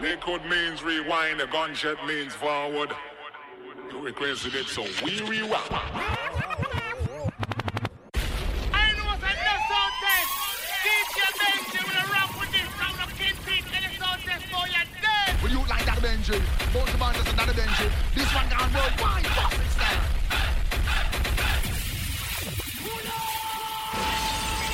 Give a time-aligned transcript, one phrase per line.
[0.00, 2.90] Liquid means rewind, a gunshot means forward.
[3.92, 5.60] You requested it, so we rewind.
[16.00, 16.40] Benji.
[16.72, 17.90] Both the band is another Benji.
[18.14, 19.26] This one gone worldwide.
[19.26, 20.00] What's it style?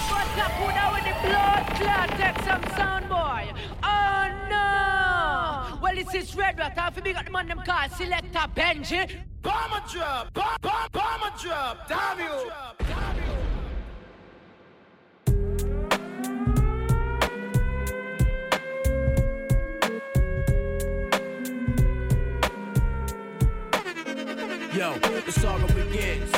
[0.08, 2.08] What's up, who now with the blood clot?
[2.16, 3.75] Take some sound boy.
[6.06, 6.12] No!
[6.12, 6.78] Well, it's this red rat.
[6.78, 9.10] Half big at the man them call Selector Benji.
[9.42, 12.50] Bomber drop, bomb, bomb, bomber drop, damn you.
[24.76, 26.32] Yo, the saga begins.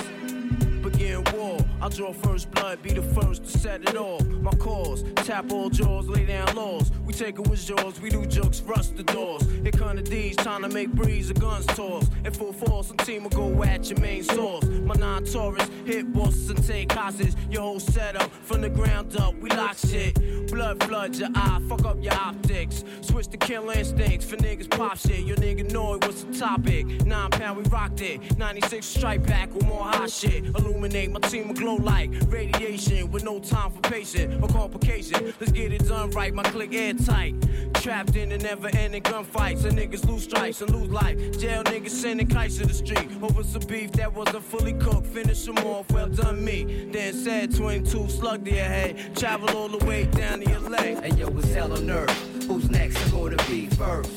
[0.83, 1.58] Begin war.
[1.81, 4.27] I'll draw first blood, be the first to set it off.
[4.27, 6.91] My cause, tap all jaws, lay down laws.
[7.05, 9.43] We take it with jaws, we do jokes, rust the doors.
[9.63, 12.09] Here come the D's, trying to make breeze, the guns toss.
[12.25, 14.65] In full force, some team will go at your main source.
[14.65, 17.35] My non Taurus, hit bosses and take hostage.
[17.51, 20.15] Your whole setup, from the ground up, we lock shit.
[20.51, 22.83] Blood floods your eye, fuck up your optics.
[23.03, 25.21] Switch to kill instincts for niggas pop shit.
[25.21, 26.87] Your nigga know it was the topic.
[27.07, 28.37] Nine pound, we rocked it.
[28.37, 30.45] 96 strike back with more hot shit.
[30.47, 35.35] Illuminate, my team will glow like radiation with no time for patience or complication.
[35.39, 37.35] Let's get it done right, my click airtight.
[37.75, 39.65] Trapped in the never ending gunfights.
[39.65, 41.17] And niggas lose stripes and lose life.
[41.39, 43.11] Jail niggas sending kites to the street.
[43.23, 45.07] Over some beef that wasn't fully cooked.
[45.09, 46.89] Finish them off, well done me.
[46.91, 49.15] Then said 22 slug to your head.
[49.15, 51.01] Travel all the way down to your leg.
[51.03, 52.47] And yo, it's hell on earth.
[52.47, 54.11] Who's next to go to be first?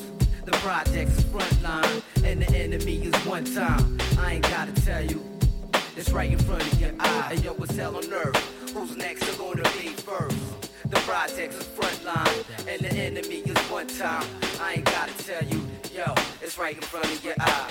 [0.46, 3.98] The project's front line, and the enemy is one time.
[4.18, 5.22] I ain't gotta tell you,
[6.02, 7.28] it's right in front of your eye.
[7.30, 8.36] And yo, it's hell on earth.
[8.74, 10.36] Who's next to go to be first?
[10.90, 14.26] The project's is front line, and the enemy is one time.
[14.60, 15.64] I ain't gotta tell you,
[15.94, 17.70] yo, it's right in front of your eye.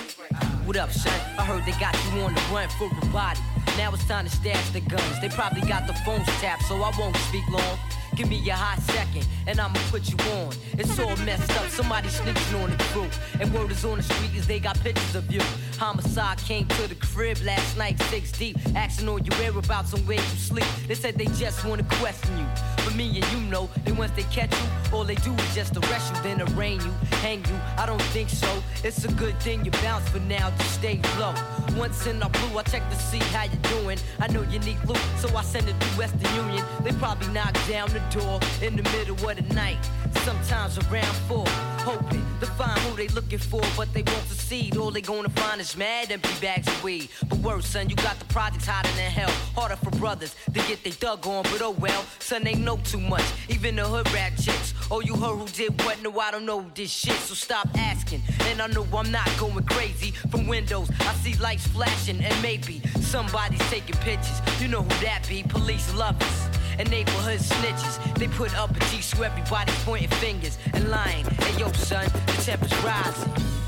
[0.63, 1.19] What up, son?
[1.37, 3.41] I heard they got you on the run for a body.
[3.77, 5.19] Now it's time to stash the guns.
[5.19, 7.77] They probably got the phones tapped, so I won't speak long.
[8.15, 10.53] Give me a hot second, and I'ma put you on.
[10.77, 13.07] It's all messed up, somebody snitching on the crew.
[13.39, 15.41] And word is on the street is they got pictures of you.
[15.77, 18.57] Homicide came to the crib last night, six deep.
[18.75, 20.65] Asking all your whereabouts and where you sleep.
[20.87, 22.45] They said they just wanna question you.
[22.83, 25.77] But me and you know, that once they catch you, all they do is just
[25.77, 26.91] arrest you, then arraign you,
[27.21, 27.57] hang you.
[27.77, 28.51] I don't think so.
[28.83, 31.33] It's a good thing you bounce for now, just stay low.
[31.77, 33.97] Once in our blue, I check to see how you doing.
[34.19, 36.65] I know you need loot, so I send it through Western Union.
[36.83, 39.77] They probably knock down the door in the middle of the night.
[40.23, 41.45] Sometimes around four,
[41.79, 44.77] hoping to find who they looking for, but they won't succeed.
[44.77, 47.09] All they gonna find is mad empty bags of weed.
[47.27, 49.31] But worse, son, you got the projects hotter than hell.
[49.55, 52.99] Harder for brothers to get they dug on, but oh well, son, they know too
[52.99, 53.25] much.
[53.49, 54.73] Even the hood rat chicks.
[54.91, 56.01] Oh, you heard who did what?
[56.01, 58.21] No, I don't know this shit, so stop asking.
[58.41, 60.11] And I know I'm not going crazy.
[60.29, 64.41] From windows, I see lights flashing, and maybe somebody's taking pictures.
[64.59, 65.43] You know who that be?
[65.43, 66.50] Police lovers
[66.81, 68.15] and neighborhood snitches.
[68.15, 71.25] They put up a G so everybody's pointing fingers and lying.
[71.25, 73.60] Hey yo, son, the temperature's rising.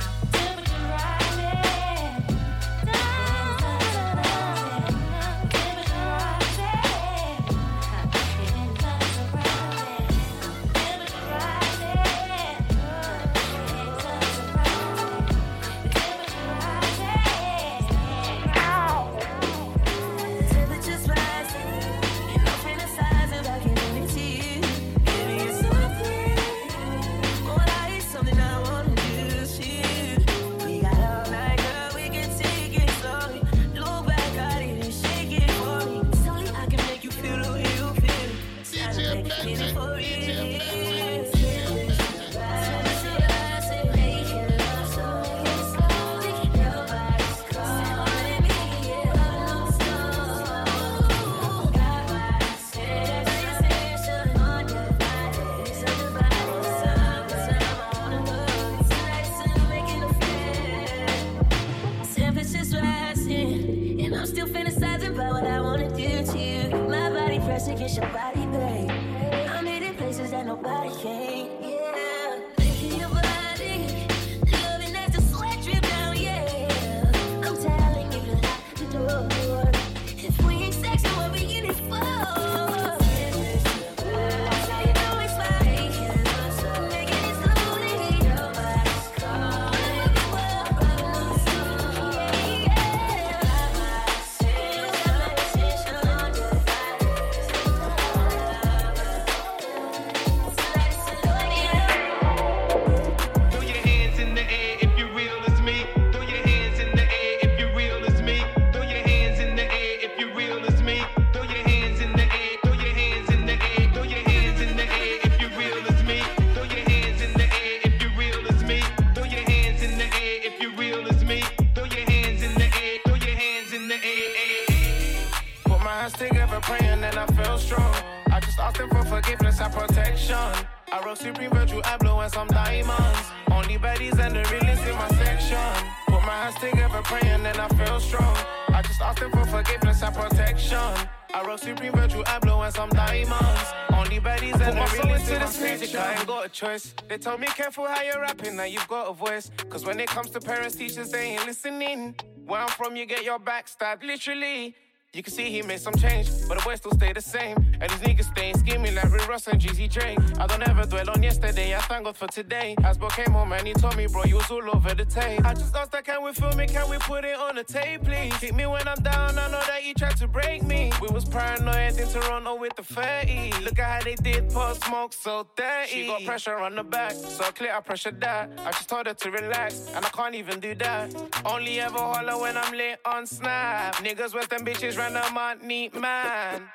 [147.14, 149.52] They told me careful how you're rapping, now you've got a voice.
[149.70, 152.16] Cause when it comes to parents, teachers, they ain't listening.
[152.48, 154.74] Where I'm from, you get your back stabbed, literally.
[155.14, 157.73] You can see he made some change, but the boys still stay the same.
[157.84, 160.16] And these niggas stay scheming like Rick Ross and Jeezy J.
[160.40, 162.76] I don't ever dwell on yesterday, I thank God for today.
[162.82, 165.46] As Bo came home and he told me, bro, you was all over the tape.
[165.46, 168.06] I just asked that, can we film it, can we put it on the tape,
[168.06, 168.34] please?
[168.38, 170.94] Keep me when I'm down, I know that you tried to break me.
[171.02, 173.52] We was paranoid in Toronto with the 30.
[173.66, 175.90] Look at how they did post smoke so dirty.
[175.90, 178.50] She got pressure on the back, so clear I pressure that.
[178.60, 181.14] I just told her to relax, and I can't even do that.
[181.46, 183.96] Only ever holler when I'm lit on Snap.
[183.96, 186.70] Niggas with them bitches random on neat man.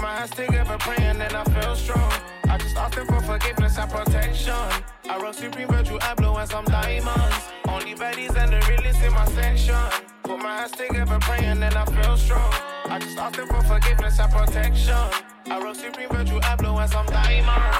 [0.00, 2.12] Put my hands together, praying, and I feel strong.
[2.48, 4.54] I just them for forgiveness and protection.
[4.54, 7.36] I rock Supreme Virtue, I blow and some diamonds.
[7.68, 9.76] Only baddies and the realest in my section.
[10.22, 12.50] Put my hands together, praying, and I feel strong.
[12.86, 14.96] I just them for forgiveness and protection.
[15.44, 17.76] I rock Supreme Virtue, I blow and some diamonds.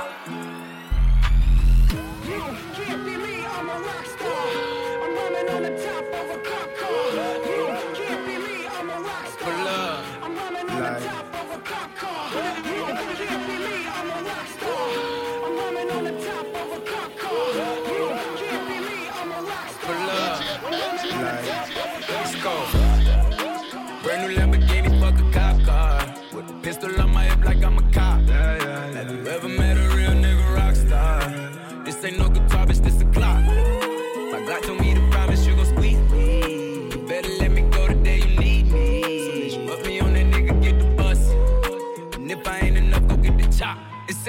[2.29, 2.43] You
[2.75, 4.20] can't be me, I'm a rock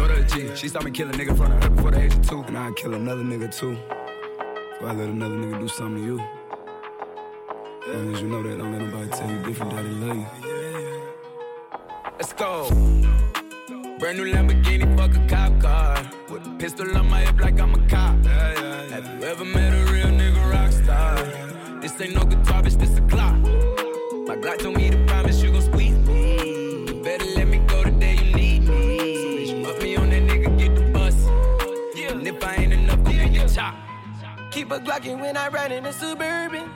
[0.00, 2.26] Daughter she saw me kill a nigga in front of her before the age of
[2.26, 2.40] two.
[2.44, 3.72] And I'd kill another nigga too.
[3.72, 6.18] If I let another nigga do something to you.
[7.86, 10.16] As long as you know that, don't let nobody tell you different that they love
[10.16, 10.26] you.
[12.16, 12.70] Let's go.
[13.98, 16.10] Brand new Lamborghini, fuck a cop car.
[16.30, 18.24] With a pistol on my hip like I'm a cop.
[18.24, 21.16] Have you ever met a real nigga rock star?
[21.82, 23.36] This ain't no guitar, bitch, this a clock.
[24.26, 25.19] My Glock told me to promise
[34.70, 36.70] Keep a Glockin' when I ride in the Suburban.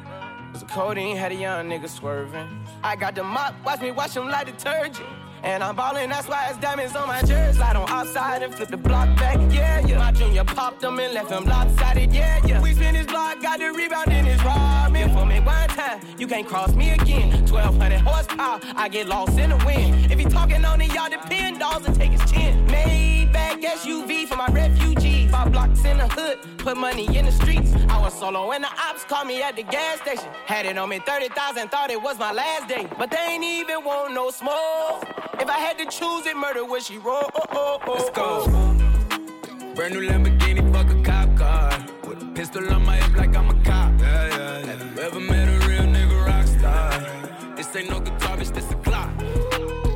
[0.51, 2.49] Cause the codeine had a young nigga swerving.
[2.83, 5.07] I got the mop, watch me wash him like detergent.
[5.45, 7.57] And I'm ballin', that's why it's diamonds on my jersey.
[7.57, 9.99] Slide on outside and flip the block back, yeah, yeah.
[9.99, 12.61] My junior popped him and left him lopsided, yeah, yeah.
[12.61, 15.13] We spin his block, got the rebound in his ramen.
[15.13, 17.47] For me one time, you can't cross me again.
[17.47, 20.11] 1200 horsepower, I get lost in the wind.
[20.11, 22.67] If he talking on it, y'all depend, dolls and take his chin.
[22.67, 25.24] Maybach SUV for my refugees.
[25.35, 27.75] Five blocks in the hood, put money in the streets.
[27.89, 30.29] I was solo when the ops called me at the gas station.
[30.47, 32.87] Had it on me 30,000, thought it was my last day.
[32.97, 35.03] But they ain't even want no smoke.
[35.41, 37.29] If I had to choose it, murder would she roll?
[37.35, 39.75] Oh, oh, oh, Let's go.
[39.75, 41.85] Brand new Lamborghini, fuck a cop car.
[42.09, 44.01] With a pistol on my hip like I'm a cop.
[44.03, 47.57] Have you ever met a real nigga rock star?
[47.57, 49.11] This ain't no guitar, bitch, this a clock.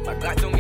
[0.05, 0.58] My Glock told me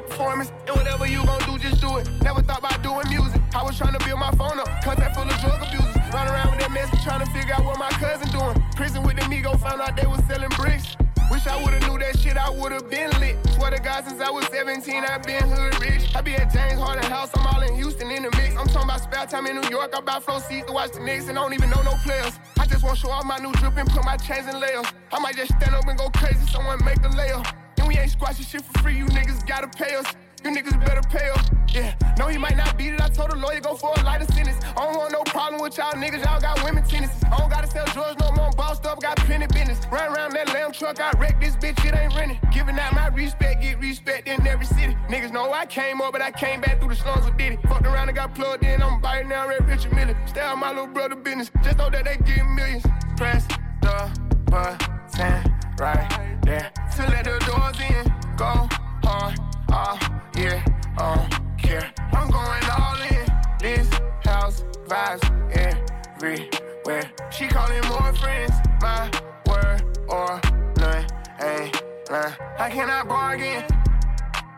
[0.00, 0.52] performance.
[0.66, 2.08] And whatever you gon' do, just do it.
[2.22, 3.40] Never thought about doing music.
[3.54, 5.96] I was trying to build my phone up, contact full of drug abusers.
[6.12, 8.56] Run around with that mess, trying to figure out what my cousin doing.
[8.76, 10.96] Prison with the Migo, found out they was selling bricks.
[11.30, 13.36] Wish I would've knew that shit, I would've been lit.
[13.54, 16.14] Swear to God, since I was 17, i been hood rich.
[16.14, 18.54] I be at James Harden House, I'm all in Houston in the mix.
[18.56, 21.00] I'm talking about spare time in New York, I buy flow seats to watch the
[21.00, 22.38] Knicks and I don't even know no players.
[22.58, 24.86] I just want to show off my new drip and put my chains in layers.
[25.10, 27.61] I might just stand up and go crazy, someone make a layup.
[27.92, 30.06] We ain't squashing shit for free, you niggas gotta pay us.
[30.42, 31.44] You niggas better pay up.
[31.74, 33.02] Yeah, no, he might not beat it.
[33.02, 34.64] I told the lawyer go for a lighter sentence.
[34.64, 36.24] I don't want no problem with y'all niggas.
[36.24, 37.22] Y'all got women tendencies.
[37.24, 38.46] I don't gotta sell drugs no more.
[38.46, 39.78] I'm bossed up, got plenty business.
[39.92, 41.84] Run around that lamb truck, I wreck this bitch.
[41.84, 42.40] It ain't renting.
[42.50, 44.96] Giving out my respect, get respect in every city.
[45.10, 47.58] Niggas know I came up, but I came back through the slums with Diddy.
[47.68, 48.82] Fucked around and got plugged in.
[48.82, 50.16] I'm biting now, Red Richard Mille.
[50.24, 51.50] Stay out my little brother business.
[51.62, 52.86] Just know that they getting millions.
[53.18, 53.46] Press
[53.82, 54.10] the
[54.46, 55.01] button.
[55.12, 56.70] 10 right there.
[56.96, 58.04] To let the doors in,
[58.36, 58.68] go
[59.04, 59.38] hard,
[59.70, 59.98] all
[60.36, 60.64] yeah,
[60.98, 61.26] all
[61.58, 61.92] care.
[62.12, 63.26] I'm going all in.
[63.60, 63.88] This
[64.24, 65.22] house vibes
[65.54, 67.10] everywhere.
[67.30, 69.10] She calling more friends, my
[69.46, 70.40] word or
[70.78, 71.06] none.
[71.40, 72.34] Ain't lying.
[72.58, 73.64] I cannot bargain.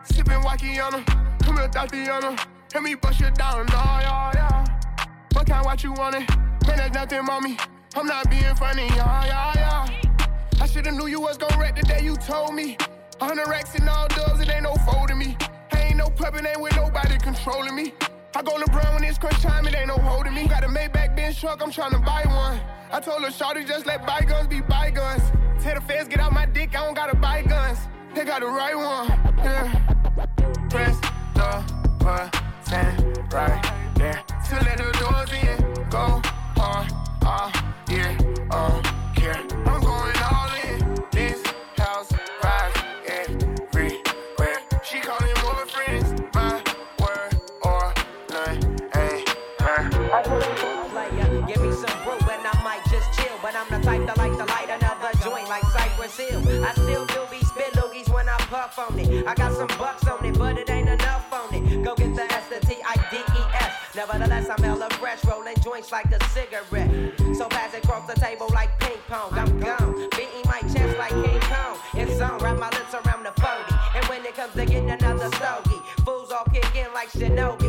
[0.05, 1.05] Sipping wacky on them,
[1.39, 2.37] come here, Dothy on them.
[2.73, 4.65] Let me bust you down, no, yeah, yeah.
[5.33, 6.29] What kind, of what you want it?
[6.67, 7.51] Man, there's nothing mommy.
[7.51, 7.57] me.
[7.95, 10.04] I'm not being funny, yeah, yeah, yeah.
[10.61, 12.77] I shoulda knew you was gon' wreck the day you told me.
[13.19, 15.37] Hundred racks and all dubs, it ain't no folding me.
[15.71, 17.93] I ain't no puppet, ain't with nobody controlling me.
[18.35, 20.47] I go LeBron when it's crunch time, it ain't no holding me.
[20.47, 22.59] Got a Maybach Benz truck, I'm tryna buy one.
[22.91, 25.23] I told her, Shawty, just let bygones be bygones.
[25.61, 27.79] Tell the feds, get out my dick, I don't gotta buy guns.
[28.13, 29.07] They got the right one,
[29.37, 30.67] yeah.
[30.69, 30.99] Press
[31.33, 31.63] the
[31.99, 33.61] button right
[33.95, 34.23] there.
[34.49, 36.21] To let the doors in, go
[36.57, 36.91] hard,
[37.25, 37.51] all
[37.89, 38.17] year,
[38.51, 38.81] um,
[39.15, 39.41] care.
[39.65, 40.14] I'm going
[58.77, 59.27] on it.
[59.27, 61.83] I got some bucks on it, but it ain't enough on it.
[61.83, 63.73] Go get the S, the T, I, D, E, S.
[63.95, 66.89] Nevertheless, I'm hella fresh, rolling joints like a cigarette.
[67.37, 69.31] So pass it across the table like ping pong.
[69.33, 71.77] I'm gone, beating my chest like King Kong.
[71.93, 73.75] It's on, wrap my lips around the 40.
[73.95, 77.64] And when it comes to getting another stogie, fools all kick in like Shinobi.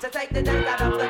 [0.00, 1.09] To take the dank out of the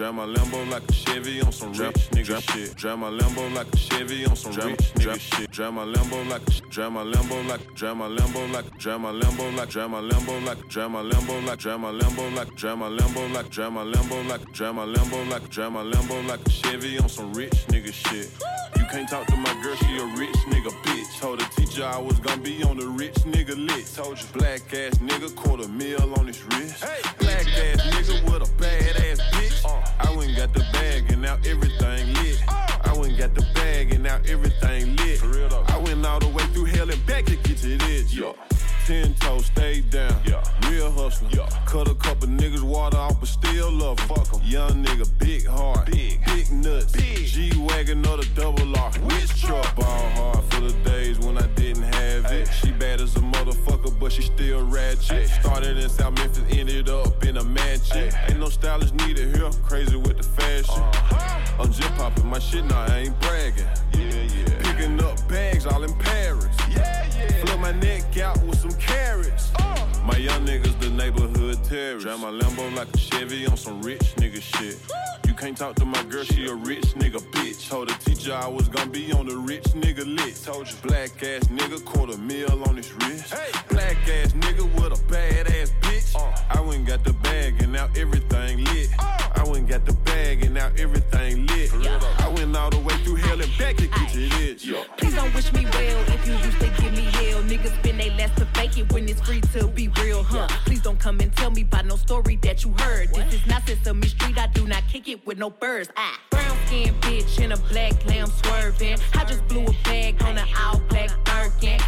[0.00, 2.74] Drive my Lambo like a Chevy on some rich nigga shit.
[2.74, 5.50] Drive my Lambo like a Chevy on some rich nigga shit.
[5.50, 9.52] Drive my Lambo like drive my Lambo like drive my Lambo like drive my Lambo
[9.52, 12.88] like drive my Lambo like drive my Lambo like drive my Lambo like drive my
[12.88, 16.50] Lambo like drive my Lambo like drive my Lambo like drive my Lambo like a
[16.50, 18.30] Chevy on some rich nigga shit.
[18.78, 21.20] You can't talk to my girl, she a rich nigga bitch.
[21.20, 23.96] Told the teacher I was gonna be on the rich nigga list.
[23.96, 26.80] Told you black ass nigga, quarter mil on his wrist.
[27.18, 29.50] Black ass nigga with a bad ass bitch.
[29.66, 29.79] I
[30.20, 32.42] went got the bag and now everything lit.
[32.48, 35.22] I went got the bag and now everything lit.
[35.22, 38.12] I went all the way through hell and back to get to this.
[38.12, 38.32] Yeah.
[38.86, 40.20] Ten toes, stay down.
[40.26, 40.42] Yeah.
[40.70, 41.28] Real hustler.
[41.32, 41.48] Yeah.
[41.66, 44.08] Cut a couple niggas water off, but still love 'em.
[44.08, 44.40] Fuck 'em.
[44.44, 45.86] Young nigga, big heart.
[45.86, 46.24] Big.
[46.26, 46.92] Big nuts.
[46.92, 47.26] Big.
[47.26, 48.92] G Wagon or the double R.
[49.02, 49.74] Which truck?
[49.74, 52.48] Ball hard for the days when I didn't have it.
[52.60, 55.28] She bad as a motherfucker, but she still ratchet.
[55.40, 58.12] Started in South Memphis, ended up in a mansion.
[58.28, 59.50] Ain't no stylist needed here.
[59.64, 60.82] Crazy with the fashion.
[60.82, 61.62] Uh-huh.
[61.62, 63.66] I'm just popping my shit now, I ain't bragging.
[63.94, 64.58] Yeah, yeah.
[64.62, 66.56] Picking up bags all in Paris.
[66.70, 67.44] Yeah, yeah.
[67.44, 69.49] Flip my neck out with some carats.
[70.10, 72.02] My young niggas, the neighborhood terrorists.
[72.02, 74.76] Drive my Lambo like a Chevy on some rich nigga shit.
[75.24, 77.68] You can't talk to my girl, she a rich nigga bitch.
[77.68, 80.46] Told the teacher I was gonna be on the rich nigga list.
[80.46, 83.32] Told you black ass nigga, quarter mil on his wrist.
[83.68, 86.16] Black ass nigga with a bad ass bitch.
[86.50, 88.88] I went and got the bag and now everything lit.
[88.98, 91.70] I went and got the bag and now everything lit.
[92.18, 94.66] I went all the way through hell and back to get to this.
[94.66, 94.82] Yeah.
[94.96, 97.42] Please don't wish me well if you used to give me hell.
[97.44, 99.69] Niggas spend they last to fake it when it's free to be
[100.24, 100.48] real, huh?
[100.64, 103.08] Please don't come and tell me about no story that you heard.
[103.14, 105.90] This is not Sesame Street, I do not kick it with no birds.
[105.96, 106.18] Ah.
[106.30, 108.98] Brown skin bitch in a black lamb swerving.
[109.14, 111.78] I just blew a bag on an all black Birkin.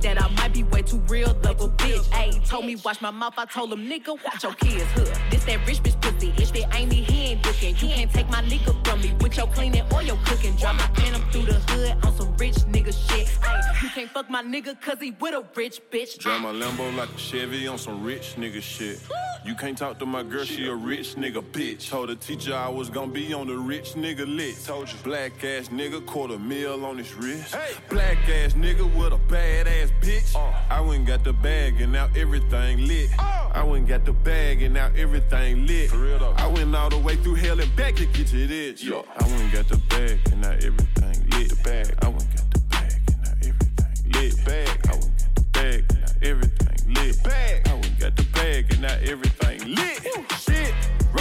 [0.00, 2.08] I think that I might be way too real, love a bitch.
[2.10, 5.04] Ayy, told me watch my mouth, I told him nigga, watch your kids, huh?
[5.30, 7.76] This that rich bitch pussy, if it ain't me, he ain't looking.
[7.76, 10.56] You can't take my nigga from me with your cleaning or your cooking.
[10.56, 13.26] Drop my phantom through the hood on some rich nigga shit.
[13.26, 16.16] Ayy, you can't fuck my nigga cause he with a rich bitch.
[16.18, 19.00] Drive my Lambo like a Chevy on some rich nigga shit.
[19.44, 21.88] You can't talk to my girl, she a rich nigga bitch.
[21.90, 24.66] Told the teacher I was gonna be on the rich nigga list.
[24.66, 27.54] Told you black ass nigga, quarter mil on his wrist.
[27.54, 27.74] Hey.
[27.88, 30.34] Black ass nigga with a bad ass bitch.
[30.34, 30.52] Uh.
[30.70, 33.10] I went and got the bag and now everything lit.
[33.18, 33.50] Uh.
[33.52, 35.92] I went and got the bag and now everything lit.
[35.92, 38.84] I went all the way through hell and back to get to this.
[38.84, 41.48] I went and got the bag and now everything lit.
[41.50, 41.94] The bag.
[42.02, 44.44] I went and got the bag and now everything lit.
[44.44, 44.86] Bag.
[44.88, 47.22] I went got the bag and now everything lit.
[47.22, 47.68] Bag.
[47.68, 50.09] I went and got the bag and now everything lit.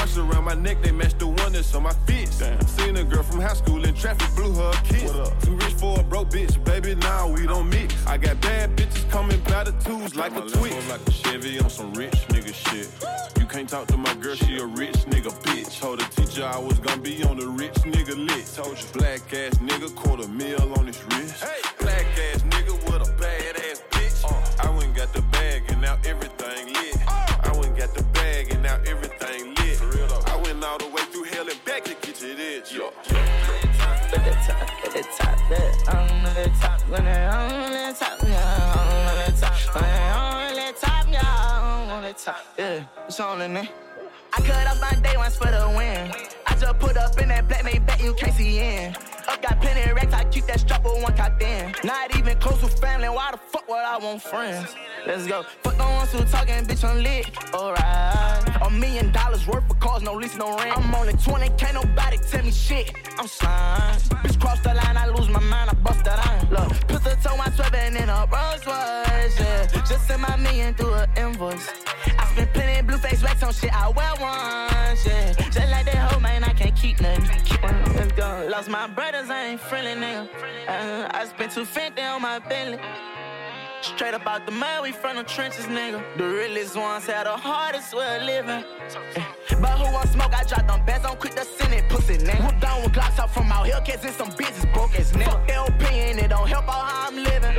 [0.10, 2.42] Rocks around my neck, they match the one that's on my fist.
[2.78, 5.12] Seen a girl from high school in traffic, blew her a kiss.
[5.44, 7.94] Too rich for a broke bitch, baby, now we don't mix.
[8.08, 10.74] I got bad bitches coming by the twos like a twitch.
[10.90, 12.90] like a Chevy on some rich nigga shit.
[13.40, 15.80] You can't talk to my girl, she a rich nigga bitch.
[15.80, 18.56] Told the teacher I was gonna be on the rich nigga list.
[18.56, 21.44] Told you black ass nigga, quarter mil on his wrist.
[21.44, 24.26] Hey, Black ass nigga with a bad ass bitch.
[24.26, 24.68] Uh.
[24.68, 26.98] I went got the bag and now everything lit.
[27.08, 27.38] Uh.
[27.44, 29.09] I went got the bag and now everything
[30.60, 32.74] went all the way through hell and back to get to this.
[32.74, 32.90] Yeah.
[33.10, 35.72] At the top, at the top, yeah.
[35.88, 38.74] I'm at the top, when I'm on the top, yeah.
[38.76, 41.22] I'm on the top, when I'm on the top, yeah.
[41.24, 42.84] I'm on the top, yeah.
[43.08, 43.70] It's on in there.
[44.34, 46.12] I cut off my day ones for the win.
[46.60, 48.94] Just put up in that black made bet you can't see in.
[49.30, 51.74] Up got plenty of racks, I keep that strap with one cocked in.
[51.84, 54.76] Not even close with family, why the fuck would I want friends?
[55.08, 55.44] Let's go.
[55.64, 57.30] Fuck the ones who talking, bitch, I'm lit.
[57.54, 58.62] Alright.
[58.62, 60.78] A million dollars worth of cars, no lease, no rent.
[60.78, 62.92] I'm only 20, can't nobody tell me shit.
[63.18, 64.00] I'm slime.
[64.24, 66.50] Bitch, cross the line, I lose my mind, I bust that iron.
[66.50, 69.68] Look, pistol toe, my swerving in a Rolls Royce, yeah.
[69.88, 71.70] Just send my million through an invoice.
[72.18, 75.49] I spent plenty blue face wax on shit I wear once, yeah.
[76.98, 78.48] Let's go.
[78.50, 80.28] Lost my brothers, I ain't friendly, nigga.
[80.68, 82.80] Uh, I spent 250 on my Bentley.
[83.82, 86.02] Straight up out the mud, we from the trenches, nigga.
[86.18, 88.64] The realest ones had the hardest way of living.
[89.16, 89.24] Eh,
[89.62, 90.34] But who want smoke?
[90.34, 92.44] I dropped them bands, I'm quick to send it, pussy nigga.
[92.46, 95.26] Whoop down with Glocks out from out here, cause in some business broke as nigga.
[95.32, 97.56] Fuck LP and it don't help out how I'm living.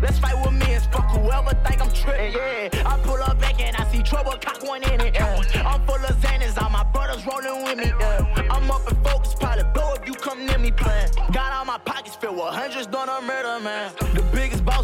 [0.00, 2.32] Let's fight with me and fuck whoever think I'm tripping.
[2.32, 5.14] Yeah, I pull up back and I see trouble, cock one in it.
[5.14, 5.40] Yeah.
[5.66, 7.92] I'm full of Xanax, all my brothers rolling with me.
[7.98, 8.48] Yeah.
[8.50, 11.08] I'm up and focused, probably blow if you come near me playing.
[11.32, 13.92] Got all my pockets filled with hundreds, done a murder, man.
[14.14, 14.22] The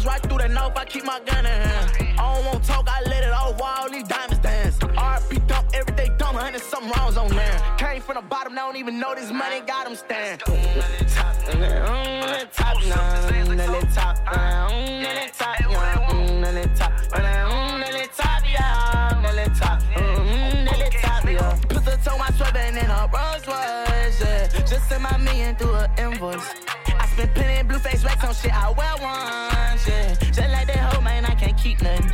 [0.01, 2.17] boss right through that north, I keep my gun in hand.
[2.19, 4.77] I don't want talk, I let it all all these diamonds dance.
[4.77, 7.61] RP dump, everyday dump, hundred something rounds on there.
[7.77, 10.39] Came from the bottom, now don't even know this money got him stand.
[10.41, 11.81] Top, top, top,
[12.53, 13.11] top, top,
[21.83, 24.47] the toe my sweater in a Rolls Royce, yeah.
[24.65, 26.70] Just send my million through an invoice.
[27.11, 30.15] Spent plenty blue face racks on shit I wear once, yeah.
[30.15, 32.09] Just like that hoe, man, I can't keep nothing.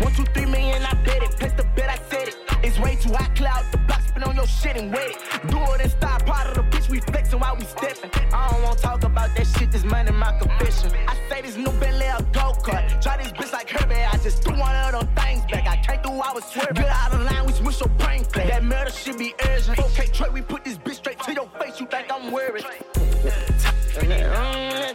[0.00, 1.30] One, two, three million, I bet it.
[1.32, 2.36] Place the bet, I said it.
[2.62, 3.64] It's way too hot, cloud.
[3.72, 5.18] The block spin on your shit and wet it.
[5.48, 6.24] Do it and stop.
[6.26, 8.10] Part of the bitch, we flexing while we stepping.
[8.32, 10.92] I don't wanna talk about that shit, this money my confession.
[11.08, 13.02] I say this new Bentley a go kart.
[13.02, 15.66] Try this bitch like Herbie, I just threw one of them things back.
[15.66, 16.74] I came through, I was swerving.
[16.74, 18.46] Get out of line, we smush your brain flat.
[18.46, 19.78] That murder should be urgent.
[19.78, 21.80] Okay, Trey, we put this bitch straight to your face.
[21.80, 22.64] You think I'm worried?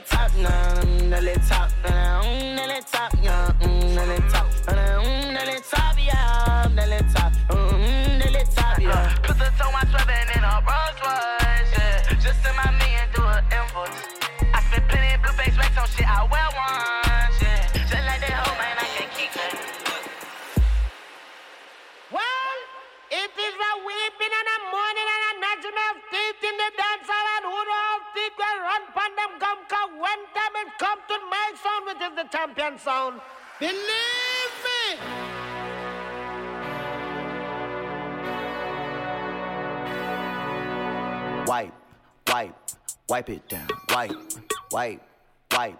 [0.07, 2.21] Top now, mm, the top now,
[2.91, 7.33] top, the top, the top, yeah, mm, the top,
[8.33, 9.15] the top, yeah.
[9.21, 12.17] Put the toe my sweating in a Rolls Royce, yeah.
[12.17, 13.93] Just send my million through an invoice.
[14.53, 17.67] I spent plenty blue face racks on shit I wear once, yeah.
[17.85, 19.53] Just like that hoe, man, I can't keep it.
[22.09, 22.57] Well,
[23.11, 27.30] it is weeping and a mourning and a of teeth in the dance hall
[28.13, 28.81] feet will run
[29.39, 33.21] come come when time it come to my sound which is the champion sound.
[33.59, 35.31] Believe me!
[41.47, 41.73] Wipe,
[42.27, 42.55] wipe,
[43.09, 43.67] wipe it down.
[43.89, 44.11] Wipe,
[44.71, 45.01] wipe,
[45.51, 45.77] wipe,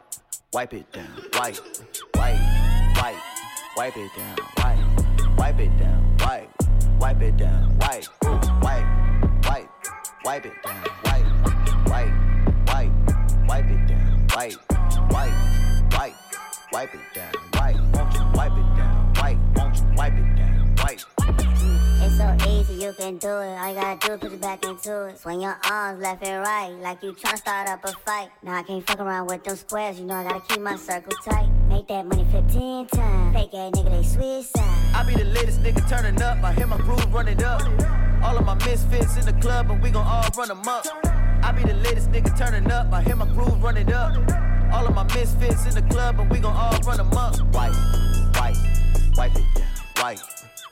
[0.53, 1.07] wipe it down.
[1.33, 1.57] Wipe,
[2.15, 2.39] wipe,
[2.97, 3.15] wipe,
[3.77, 4.35] wipe it down.
[4.57, 6.17] Wipe, wipe it down.
[6.19, 6.49] Wipe,
[6.99, 7.77] wipe it down.
[7.79, 8.07] Wipe,
[8.61, 8.85] wipe,
[9.45, 9.69] wipe,
[10.25, 10.83] wipe it down.
[11.05, 11.10] Wipe,
[13.51, 14.27] wipe it down.
[14.33, 14.53] Wipe,
[15.11, 15.33] wipe,
[15.91, 16.13] wipe,
[16.71, 17.33] wipe it down.
[17.53, 19.13] Wipe, won't you wipe it down?
[19.15, 20.75] Wipe, won't you wipe it down?
[20.77, 21.01] Wipe.
[22.03, 23.57] It's so easy, you can do it.
[23.59, 25.19] All you gotta do is put it back into it.
[25.19, 28.29] Swing your arms left and right, like you tryna start up a fight.
[28.41, 31.11] Now I can't fuck around with them squares, you know I gotta keep my circle
[31.25, 31.49] tight.
[31.67, 33.35] Make that money 15 times.
[33.35, 34.95] Fake ass nigga, they switch sides.
[34.95, 36.41] I be the latest nigga turning up.
[36.41, 37.61] I hear my groove running up.
[38.23, 40.85] All of my misfits in the club, and we gon' all run them up.
[41.43, 42.91] I be the latest nigga turning up.
[42.93, 44.15] I hear my groove running up.
[44.73, 47.35] All of my misfits in the club, and we gon' all run them up.
[47.53, 47.73] Wipe,
[48.35, 48.55] wipe,
[49.17, 49.67] wipe it down.
[50.01, 50.19] Wipe,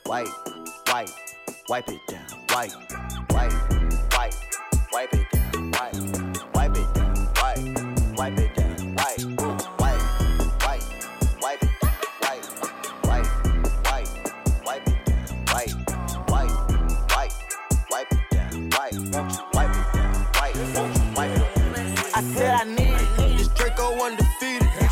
[0.05, 0.27] wipe,
[0.87, 1.09] wipe,
[1.69, 2.25] wipe it down.
[2.49, 2.71] Wipe,
[3.31, 3.53] wipe,
[4.13, 4.33] wipe,
[4.93, 5.28] wipe it down.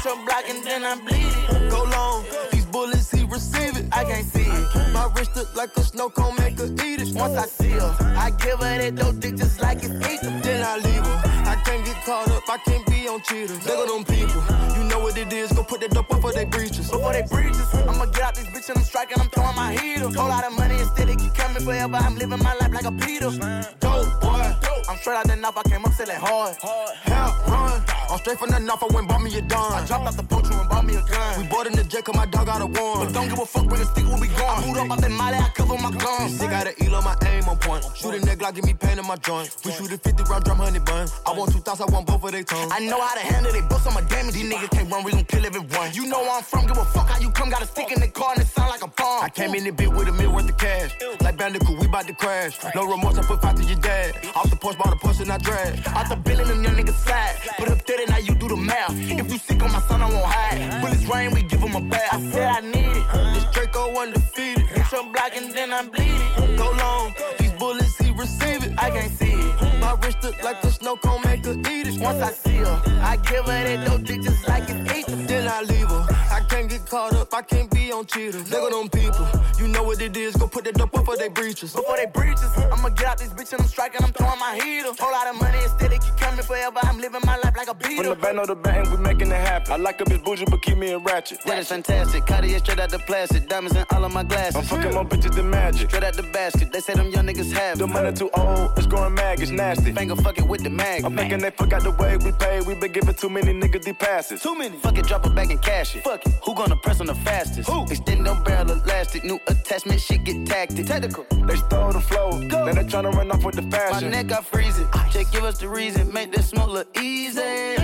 [0.08, 1.70] Your block and then I bleed it.
[1.70, 2.24] Go long.
[2.52, 3.88] These bullets, he receive it.
[3.91, 4.93] I can't see it.
[4.93, 7.13] My wrist look like a snow cone, make her eat it.
[7.13, 10.41] Once I see her, I give her that dope dick just like it's eaten.
[10.41, 11.17] Then I leave her.
[11.52, 12.43] I can't get caught up.
[12.48, 13.65] I can't be on cheaters.
[13.67, 14.41] Look at them people.
[14.78, 15.52] You know what it is.
[15.52, 16.89] Go put that dope before they breaches.
[16.89, 17.67] Before they breaches.
[17.74, 19.19] I'ma get out this and I'm striking.
[19.19, 20.10] I'm throwing my heater.
[20.10, 21.95] Whole lot of money instead it keep coming forever.
[21.95, 23.32] I'm living my life like a Peter.
[23.80, 24.56] Dope boy.
[24.89, 25.58] I'm straight out the knife.
[25.58, 26.56] I came up selling hard.
[27.03, 27.84] Help run.
[28.10, 28.82] I'm straight from the knife.
[28.82, 29.73] I went bought me a dime.
[29.73, 31.41] I dropped out the poacher and bought me a gun.
[31.41, 33.12] We bought in the jet cause my dog got a warrant.
[33.12, 34.47] But don't give a fuck, bring a stick where we going.
[34.47, 36.39] I moved up out that molly, I cover my guns.
[36.39, 37.84] Sick got an eel on my aim on point.
[37.95, 39.56] Shoot a nigga, give me pain in my joint.
[39.65, 41.08] We shoot a 50 round drum, honey bun.
[41.25, 42.71] I want two thoughts, I want both of they tongues.
[42.71, 44.36] I know how to handle they books, I'm a damage.
[44.36, 45.91] These niggas can't run, we gon' kill everyone.
[45.93, 47.49] You know where I'm from, give a fuck how you come.
[47.49, 49.24] Got a stick in the car and it sound like a bomb.
[49.24, 50.91] I came in the bit with a meal worth of cash.
[51.22, 52.58] Like Bandicoot, we bout to crash.
[52.76, 54.15] No remorse, I put five to your dad.
[54.36, 55.88] Off the porch, bought a push and I drag.
[55.88, 57.36] Out the billing, them young niggas slide.
[57.58, 58.96] Put up 30, now you do the math.
[59.22, 60.82] If you sick on my son, I won't hide.
[60.82, 62.13] Bullets rain, we give him a bath.
[62.13, 63.06] I said I need it.
[63.34, 64.65] This Draco undefeated.
[64.67, 66.58] Hit your block and then I bleed it.
[66.58, 68.74] Go long, these bullets, he receive it.
[68.78, 69.80] I can't see it.
[69.80, 72.00] My wrist look like a snow cone, make her eat it.
[72.00, 75.26] Once I see her, I give her that dope dick just like it's eaten.
[75.28, 76.06] Then I leave her.
[76.32, 78.52] I can't get caught up, I can't on cheaters.
[78.52, 79.28] At them people,
[79.60, 80.36] you know what it is.
[80.36, 81.73] Go put that dope before they breaches.
[81.73, 84.91] Before they breaches, I'ma get out this bitch and I'm striking, I'm throwing my heater.
[85.00, 86.80] Whole lot of money instead, it keep coming forever.
[86.84, 88.04] I'm living my life like a beater.
[88.04, 89.73] From the band of the band, we making it happen.
[89.73, 91.39] I like a bitch bougie, but keep me in ratchet.
[91.45, 92.26] That is fantastic.
[92.26, 93.47] Cartier straight out the plastic.
[93.50, 94.56] Diamonds in all of my glasses.
[94.56, 95.89] I'm fucking my bitches than magic.
[95.89, 96.71] Straight out the basket.
[96.71, 97.76] They say them young niggas have.
[97.78, 97.80] it.
[97.80, 99.91] The money too old, it's growing mag, it's nasty.
[99.93, 101.04] Finger fuck it with the mag.
[101.04, 102.62] I'm thinking they forgot the way we pay.
[102.62, 104.41] We been giving too many niggas the passes.
[104.41, 104.78] Too many.
[104.78, 106.04] Fuck it, drop it back and cash it.
[106.04, 106.34] Fuck it.
[106.43, 107.69] Who gonna press on the fastest?
[107.69, 107.77] Who?
[107.84, 109.24] Extend them barrel elastic.
[109.24, 110.86] New attachment, shit get tactic.
[110.86, 111.26] Technical.
[111.30, 112.32] They stole the flow.
[112.48, 112.66] Go.
[112.66, 114.10] Now they tryna run off with the fashion.
[114.10, 114.88] My neck got freezing.
[115.12, 116.12] Just give us the reason.
[116.13, 117.76] Make this smoke look easy.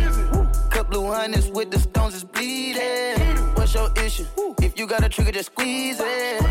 [0.69, 3.17] Cut blue hundreds with the stones is bleeding.
[3.55, 4.25] What's your issue?
[4.61, 6.41] If you got a trigger, just squeeze it.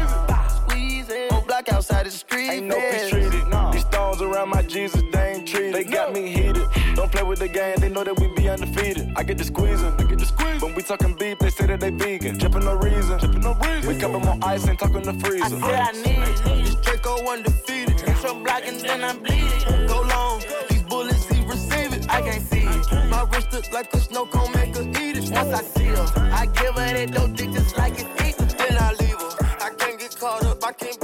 [0.49, 1.33] Squeeze it.
[1.33, 2.49] Whole block outside the street.
[2.49, 3.33] Ain't no peace treated.
[3.73, 5.75] These stones around my Jesus, they ain't treated.
[5.75, 6.67] They got me heated.
[7.13, 9.13] Play with the game, they know that we be undefeated.
[9.17, 10.63] I get the squeezing, I get the squeeze.
[10.63, 12.39] When we talking beef, they say that they vegan.
[12.39, 13.87] Tripping no reason, tripping no reason.
[13.87, 15.45] We cupping more ice and talking the freezer.
[15.45, 16.65] I said I need it.
[16.65, 18.01] This Draco undefeated.
[18.01, 19.87] Hit your block and then I'm bleeding.
[19.89, 20.43] Go long.
[20.71, 22.09] These bullets, he receive it.
[22.09, 23.11] I can't see it.
[23.11, 25.31] My wrist look like a snow cone, make her eat it.
[25.31, 28.57] Once I see her, I give her that dope dick just like it's eating.
[28.57, 29.33] Then I leave her.
[29.61, 30.65] I can't get caught up.
[30.65, 30.99] I can't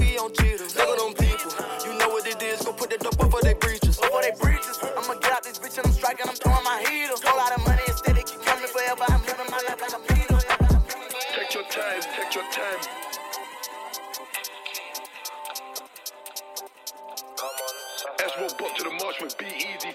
[18.18, 19.94] S1 to the marsh, with be easy.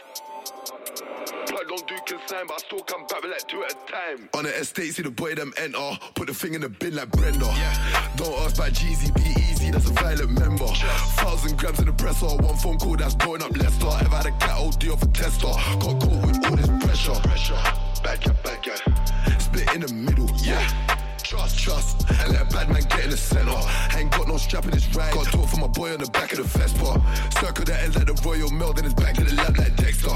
[1.55, 4.29] I don't do consign, but I still come back with like two at a time.
[4.33, 5.97] On the estate, see the boy them enter.
[6.15, 7.45] Put the thing in the bin like Brenda.
[7.45, 8.07] Yeah.
[8.15, 10.65] Don't ask by Jeezy, be easy, that's a violent member.
[10.65, 11.15] Yes.
[11.15, 13.87] Thousand grams in the presser, one phone call that's blowing up Leicester.
[13.87, 15.47] Ever had a cat OD off a tester?
[15.47, 17.19] Got caught with all this pressure.
[17.27, 17.61] Pressure,
[18.03, 19.37] back yeah, back yeah.
[19.37, 20.92] Split in the middle, yeah.
[21.23, 23.55] Trust, trust, and let a bad man get in the center.
[23.97, 25.13] Ain't got no strap in his ride.
[25.13, 27.01] Got talk for my boy on the back of the Vespa.
[27.39, 30.15] Circle that ends like the Royal Mail, then it's back to the lab like Dexter.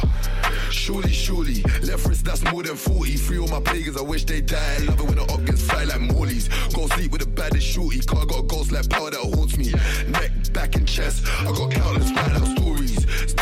[0.69, 3.15] Surely, surely, left wrist that's more than 40.
[3.15, 4.81] Free all my pagans, I wish they died.
[4.81, 6.49] Love it when the up gets fly like Morley's.
[6.73, 7.99] Go sleep with the baddest shorty.
[8.01, 9.71] Car got a ghost like power that haunts me.
[10.09, 11.25] Neck, back, and chest.
[11.39, 13.05] I got countless ride out stories.
[13.23, 13.33] It's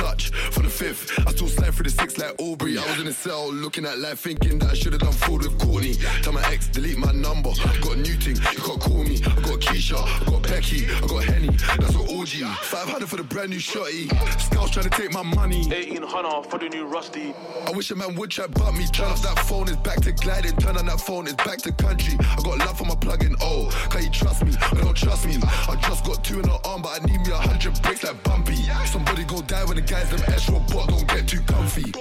[0.75, 1.17] fifth.
[1.25, 2.77] I still slide through the six like Aubrey.
[2.77, 5.43] I was in a cell looking at life, thinking that I should have done fraud
[5.43, 5.93] with Courtney.
[6.21, 7.51] Tell my ex, delete my number.
[7.81, 9.15] Got a new thing, you can't call me.
[9.23, 11.47] I got Keisha, I got Becky, I got Henny.
[11.79, 12.43] That's an orgy.
[12.43, 14.09] 500 for the brand new shotty.
[14.41, 15.63] Scouts trying to take my money.
[15.67, 17.33] 1800 for the new Rusty.
[17.65, 18.85] I wish a man would try but me.
[18.87, 20.57] Turn off that phone, it's back to gliding.
[20.57, 22.17] Turn on that phone, it's back to country.
[22.19, 23.35] I got love for my plug-in.
[23.41, 24.53] Oh, can you trust me?
[24.59, 25.37] I don't trust me.
[25.41, 28.21] I just got two in the arm, but I need me a hundred bricks like
[28.23, 28.55] Bumpy.
[28.85, 31.91] Somebody go die when the guys them S robot don't get too comfy.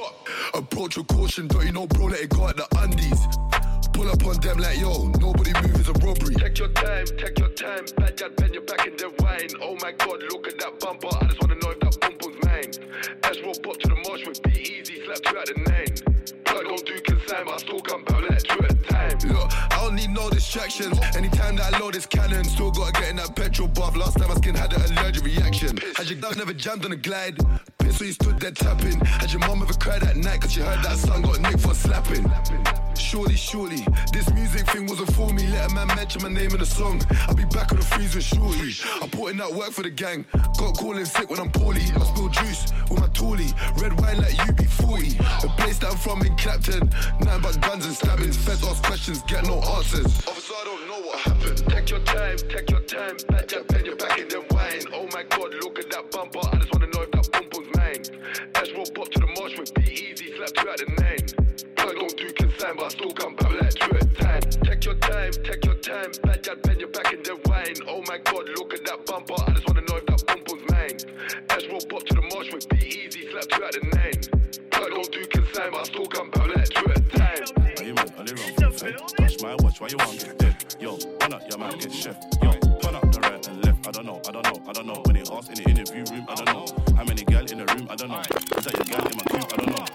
[0.55, 2.07] Approach with caution, don't you know, bro?
[2.07, 3.27] Let it go at the undies.
[3.92, 6.35] Pull up on them like yo, nobody move is a robbery.
[6.35, 7.85] Take your time, take your time.
[7.96, 9.50] Bad dad, bend your back in the wine.
[9.62, 11.09] Oh my god, look at that bumper.
[11.20, 12.72] I just wanna know if that bump was mine.
[13.22, 15.94] S roll pop to the marsh with be easy, slap two out the nine.
[16.44, 18.13] Plug don't do consign, but I still come back
[20.14, 20.98] no distractions.
[21.16, 23.96] Anytime that I load this cannon, still gotta get in that petrol buff.
[23.96, 25.77] Last time my skin had an allergic reaction.
[25.96, 27.37] Had your dog never jammed on a glide?
[27.79, 29.00] Pistol, you stood there tapping.
[29.00, 31.74] Had your mom ever cried at night cause she heard that son got nicked for
[31.74, 32.24] slapping?
[32.96, 35.46] Surely, surely, this music thing wasn't for me.
[35.48, 37.03] Let a man mention my name in the song.
[37.29, 38.72] I'll be back on the freeze with shorty.
[39.03, 40.24] I put in that work for the gang.
[40.59, 41.83] Got calling sick when I'm poorly.
[41.83, 43.53] I spill juice with my toolie.
[43.83, 45.42] Red wine like UB40.
[45.42, 46.88] The place that I'm from in Clapton.
[47.20, 48.37] Nothing but guns and stabbings.
[48.37, 50.04] Feds ask questions, get no answers.
[50.05, 51.59] Officer, I don't know what happened.
[51.69, 53.17] Take your time, take your time.
[53.29, 54.85] Bad dad, bend your back in the wine.
[54.93, 56.40] Oh my god, look at that bumper.
[56.40, 58.05] I just wanna know if that bump was mine.
[58.75, 61.25] Roll pop to the marsh with be easy, slap two out the nine.
[61.77, 64.43] Plug don't do consign, but I still come back like two at time.
[64.67, 66.11] Take your time, take your time.
[66.23, 67.77] Bad dad, bend your back in the wine.
[67.87, 69.35] Oh my god, look at that bumper.
[69.47, 70.99] I just wanna know if that bump was mine.
[79.44, 80.57] My watch, why you want get dead?
[80.80, 82.16] Yo, run up, your man get chef.
[82.42, 83.87] Yo, turn up the right and left.
[83.87, 85.02] I don't know, I don't know, I don't know.
[85.04, 86.94] When they ask in the interview room, I don't know.
[86.96, 88.20] How many gal in the room, I don't know.
[88.20, 89.87] Is that your gal in my coop, I don't know.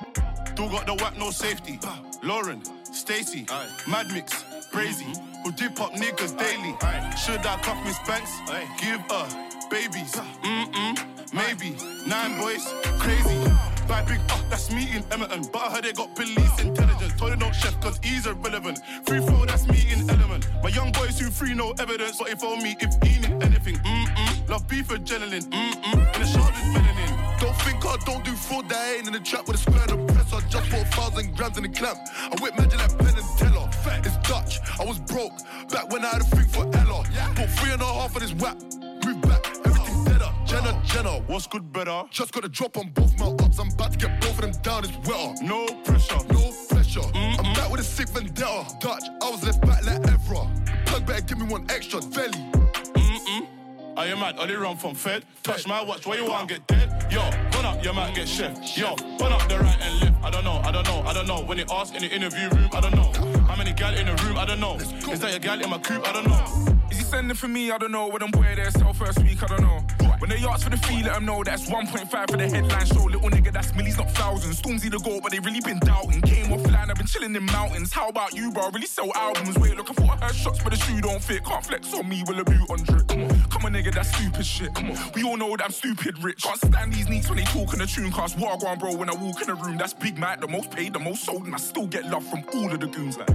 [0.53, 1.79] Still got the whack, no safety.
[1.83, 1.99] Ah.
[2.21, 3.47] Lauren, Stacy,
[3.87, 5.41] Mad Mix, Crazy, mm-hmm.
[5.43, 6.75] who dip up niggas daily.
[7.17, 8.31] Should I cuff Miss Banks?
[8.79, 9.27] Give her
[9.71, 10.13] babies.
[10.15, 10.27] Ah.
[10.43, 11.75] Mm-mm, maybe.
[12.07, 12.67] Nine boys,
[12.99, 13.68] crazy.
[13.89, 15.51] Buy big up, that's me in Emerton.
[15.51, 17.11] But I heard they got police intelligence.
[17.17, 18.77] Told them don't chef, cause he's irrelevant.
[19.07, 20.47] Free throw, that's me in element.
[20.61, 22.19] My young boys who free no evidence.
[22.19, 24.47] But if on me, if he need anything, mm-mm.
[24.47, 26.15] Love beef for adrenaline, mm-mm.
[26.15, 27.39] In the shoulders, melanin.
[27.39, 30.09] Don't think I don't do fraud, that ain't in the trap with a square and
[30.09, 30.33] a press.
[30.33, 31.97] I just bought a thousand grams in the clamp.
[32.21, 33.69] I whip magic like Penn and Teller.
[34.05, 35.33] It's Dutch, I was broke.
[35.69, 37.03] Back when I had a thing for Ella.
[37.33, 38.61] Put three and a half of this whap.
[39.03, 39.58] Move back.
[40.49, 42.01] Jenna, Jenna, what's good better?
[42.09, 43.59] Just got a drop on both my ups.
[43.59, 45.45] I'm about to get both of them down, it's wetter.
[45.45, 47.07] No pressure, no pressure.
[47.13, 48.65] I'm back with a sick vendetta.
[48.79, 50.49] Dutch, I was left back like Evra.
[50.87, 52.31] Plug better give me one extra, Velly.
[52.31, 53.47] Mm-mm.
[53.95, 54.39] Are you mad?
[54.39, 55.23] Are they run from Fed?
[55.43, 57.05] Touch my watch, why you want get dead?
[57.11, 57.21] Yo,
[57.53, 58.75] run up, you might get chef.
[58.75, 60.23] Yo, run up the right and left.
[60.23, 61.41] I don't know, I don't know, I don't know.
[61.43, 63.11] When they ask in the interview room, I don't know.
[63.41, 64.39] How many gal in the room?
[64.39, 64.77] I don't know.
[64.77, 66.07] Is that your gal in my coop?
[66.07, 66.78] I don't know.
[67.09, 68.07] Spending for me, I don't know.
[68.07, 69.81] When them boy there sell first week, I don't know.
[70.19, 73.03] When they ask for the fee, let them know that's 1.5 for the headline show.
[73.05, 74.61] Little nigga, that's millies, not thousands.
[74.61, 76.21] Stormzy the goal, but they really been doubting.
[76.21, 77.91] Came offline, I've been chilling in mountains.
[77.91, 78.69] How about you, bro?
[78.69, 79.57] Really sell albums.
[79.57, 81.43] Wait, look, for heard shots, but the shoe don't fit.
[81.43, 83.07] Can't flex on me with a boot on drip.
[83.07, 84.75] Come on, come on, nigga, that's stupid shit.
[84.75, 86.43] Come on, we all know that I'm stupid rich.
[86.43, 88.37] Can't stand these neeks when they talk in the tune cast.
[88.37, 90.93] Go on, bro, when I walk in the room, that's Big Mac, the most paid,
[90.93, 93.17] the most sold, and I still get love from all of the goons.
[93.17, 93.29] Like,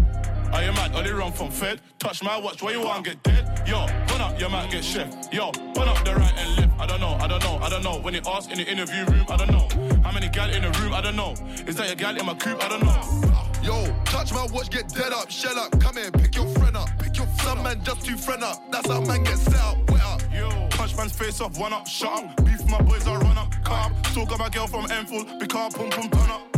[0.55, 0.95] Are you mad?
[0.95, 1.81] Only run from Fed.
[1.99, 3.63] Touch my watch, where you want get dead?
[3.67, 5.13] Yo, run up, you might get chef.
[5.33, 6.81] Yo, run up the right and left.
[6.81, 7.99] I don't know, I don't know, I don't know.
[7.99, 9.67] When you ask in the interview room, I don't know.
[10.05, 10.93] How many gal in the room?
[10.93, 11.33] I don't know.
[11.67, 12.63] Is that your gal in my coupe?
[12.63, 13.25] I don't know.
[13.65, 16.89] Yo, touch my watch, get dead up, shell up, come here, pick your friend up,
[16.99, 19.91] pick your friend Some man just too friend up, that's how man get set up,
[19.91, 20.23] wet up.
[20.33, 22.45] Yo, punch man's face off, one up, shut up.
[22.45, 23.93] Beef my boys, I run up, calm.
[24.11, 26.54] Still got my girl from Enfield, because pum pum turn up.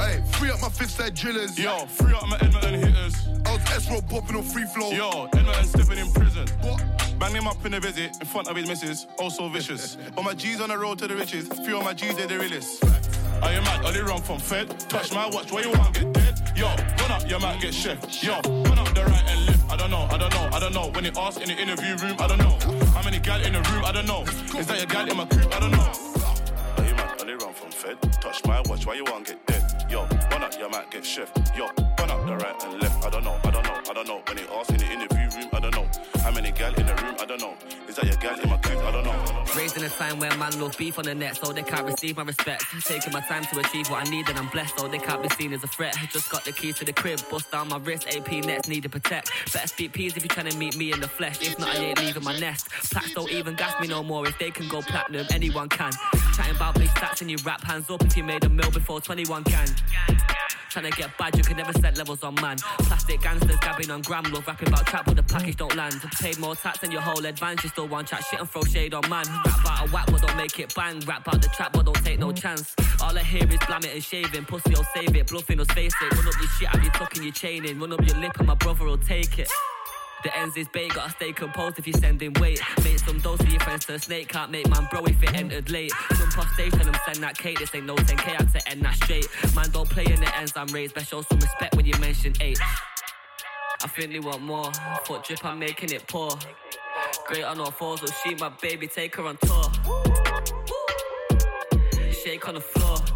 [0.00, 1.58] Hey, free up my fifth side drillers.
[1.58, 3.28] Yo, free up my Edmonton hitters.
[3.44, 4.90] I was S-Row popping on free flow.
[4.92, 6.48] Yo, Edmonton stepping in prison.
[6.62, 6.82] What?
[7.18, 9.06] Bang him up in a visit in front of his missus.
[9.18, 9.98] Oh, so vicious.
[10.16, 11.48] All my G's on the road to the riches.
[11.48, 12.82] Few of my G's, they're the realest.
[13.42, 13.84] Are you mad?
[13.84, 14.70] Only run from Fed.
[14.88, 16.52] Touch my watch, where you want to get dead?
[16.56, 18.00] Yo, run up, you might get chef.
[18.22, 19.70] Yo, run up the right and left.
[19.70, 20.90] I don't know, I don't know, I don't know.
[20.92, 22.58] When you ask in the interview room, I don't know.
[22.94, 23.84] How many gal in the room?
[23.84, 24.22] I don't know.
[24.58, 25.54] Is that your gal in my coupe?
[25.54, 25.92] I don't know.
[26.78, 27.20] Are you mad?
[27.20, 28.00] Only run from Fed.
[28.22, 29.59] Touch my watch, why you want to get dead?
[30.40, 31.30] Yo, up, you might get chef.
[31.54, 31.66] Yo,
[31.98, 33.04] run up the right and left.
[33.04, 34.22] I don't know, I don't know, I don't know.
[34.26, 35.86] When you ask in the interview room, I don't know.
[36.22, 37.14] How many gal in the room?
[37.20, 37.54] I don't know.
[37.86, 38.78] Is that your gal in my coupe?
[38.78, 39.29] I don't know.
[39.56, 42.16] Raised in a time where man love beef on the net, so they can't receive
[42.16, 42.64] my respect.
[42.84, 45.28] Taking my time to achieve what I need, and I'm blessed, so they can't be
[45.30, 45.96] seen as a threat.
[46.12, 48.88] Just got the keys to the crib, bust down my wrist, AP nets need to
[48.88, 49.30] protect.
[49.52, 51.42] Better speak peas if you're trying to meet me in the flesh.
[51.42, 52.68] If not, I ain't leaving my nest.
[52.90, 54.26] Plaques don't even gas me no more.
[54.26, 55.92] If they can go platinum, anyone can.
[56.34, 59.00] Chatting about big stats and you rap hands up if you made a mill before
[59.00, 59.68] 21 can.
[60.70, 62.56] Trying to get bad, you can never set levels on man.
[62.78, 66.00] Plastic gangsters gabbing on gram love, rapping about trap, but the package don't land.
[66.20, 68.94] Paid more tax than your whole advance, you still want chat shit and throw shade
[68.94, 69.26] on man.
[69.44, 71.00] Rap about a whack, but don't make it bang.
[71.00, 72.74] Rap about the trap, but don't take no chance.
[73.02, 74.44] All I hear is blam it and shaving.
[74.44, 75.26] Pussy, I'll save it.
[75.26, 76.16] Bluffing, us face it.
[76.16, 77.78] Run up your shit, have you tucking your chain in.
[77.78, 79.50] Run up your lip, and my brother will take it.
[80.22, 82.60] The ends is bait, gotta stay composed if you're sending weight.
[82.84, 85.70] Make some dose for your friends to snake, can't make man bro if it entered
[85.70, 85.92] late.
[86.14, 88.96] Jump off tell them send that cake, this ain't no 10k, I to end that
[88.96, 89.26] straight.
[89.54, 92.34] Man, don't play in the ends I'm raised, best show some respect when you mention
[92.38, 92.58] H.
[93.82, 94.70] I think they want more.
[95.06, 96.30] Foot drip, I'm making it poor.
[97.30, 99.62] Great on all fours, will she my baby, take her on tour.
[102.10, 103.09] Shake on the floor.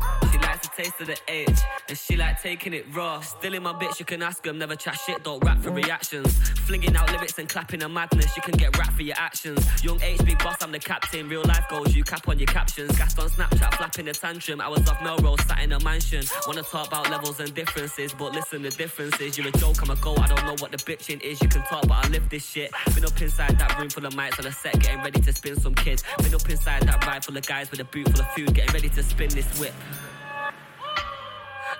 [0.76, 1.48] Taste of the H,
[1.88, 3.20] and she like taking it raw.
[3.20, 6.37] Still in my bitch, you can ask them, never chat shit, don't rap for reactions.
[6.66, 9.64] Flinging out lyrics and clapping a madness, you can get rap for your actions.
[9.84, 11.28] Young H, big boss, I'm the captain.
[11.28, 12.98] Real life goals, you cap on your captions.
[12.98, 14.60] Gassed on Snapchat, flapping a tantrum.
[14.60, 16.24] I was off Melrose, sat in a mansion.
[16.46, 19.90] Wanna talk about levels and differences, but listen, the difference is you're a joke, I'm
[19.90, 20.16] a go.
[20.16, 21.40] I don't know what the bitching is.
[21.40, 22.72] You can talk, but I live this shit.
[22.96, 25.54] Been up inside that room full of mics on a set, getting ready to spin
[25.60, 26.02] some kids.
[26.18, 28.72] Been up inside that ride full of guys with a boot full of food, getting
[28.74, 29.72] ready to spin this whip.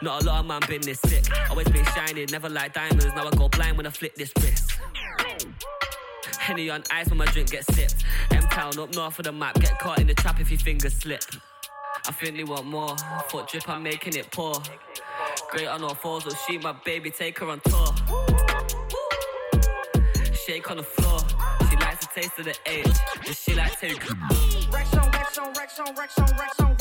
[0.05, 1.25] Not a lot of man been this sick.
[1.49, 3.07] Always been shining, never like diamonds.
[3.17, 4.79] Now I go blind when I flip this wrist.
[6.39, 8.05] Henny on ice when my drink gets sipped.
[8.31, 10.93] M Town up north of the map, get caught in the trap if your fingers
[10.93, 11.23] slip.
[12.07, 12.95] I think they want more.
[13.31, 14.53] Foot drip, I'm making it pour.
[15.51, 17.87] Great on all fours, will she my baby, take her on tour.
[20.35, 21.21] Shake on the floor.
[21.71, 22.87] She likes the taste of the H,
[23.27, 24.07] and she like take.
[24.71, 26.74] Rex on Rex on Rex on Rex on Rex on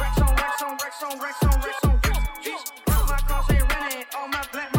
[0.00, 0.20] Rex, bitch.
[0.20, 2.00] Rex on Rex on Rex on Rex on Rex on
[2.44, 2.72] Rex,
[3.08, 4.04] my cross ain't renting.
[4.16, 4.75] All my black,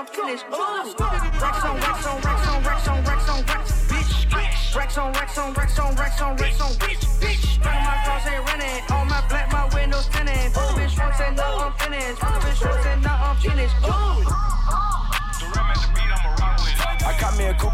[0.00, 0.46] I'm finished.
[0.48, 4.74] Rex on Rex on Rex on Rex on Rex on Rex, bitch.
[4.74, 7.62] Rex on Rex on Rex on Rex on Rex on bitch, bitch.
[7.62, 8.96] Half my cars ain't renting.
[8.96, 10.54] All my black, my windows tinted.
[10.54, 12.18] Bitch once and now I'm finished.
[12.18, 13.74] Bitch once and now I'm finished.
[13.84, 14.39] I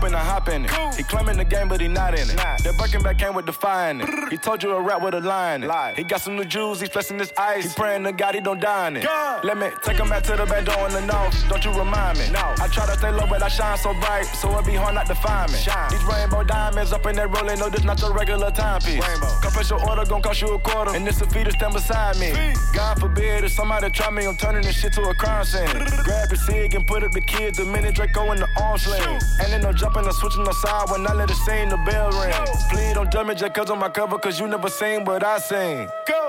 [0.06, 0.94] caught me a coupe and I hop in it.
[0.94, 2.36] He claiming the game, but he not in it.
[2.62, 4.08] The Birkenback came with the fire in it.
[4.30, 5.62] He told you a rap with a line.
[5.96, 7.64] He got some new jewels, he's flexing his ice.
[7.64, 9.08] He praying to God he don't die in it.
[9.44, 11.34] Let me take him back to the back door in the north.
[11.48, 12.30] Don't you remind me?
[12.30, 12.54] No.
[12.58, 15.06] I try to stay low, but I shine so bright, so it be hard not
[15.06, 15.58] to find me.
[15.58, 19.04] These rainbow diamonds up in that rolling, no, this not your regular timepiece.
[19.42, 22.18] Confess your order, gon' cost you a quarter, and this a fee to stand beside
[22.18, 22.32] me.
[22.74, 25.66] God forbid if somebody try me, I'm turning this shit to a crime scene.
[26.04, 29.20] Grab your cig and put up the kids, the minute Draco in the arm sling.
[29.40, 32.34] Ain't no jumping or switching no side when I let it sing the bell ring.
[32.70, 35.38] Please don't judge me just cause on my cover, cause you never seen what I
[35.38, 35.88] sing.
[36.06, 36.25] Go!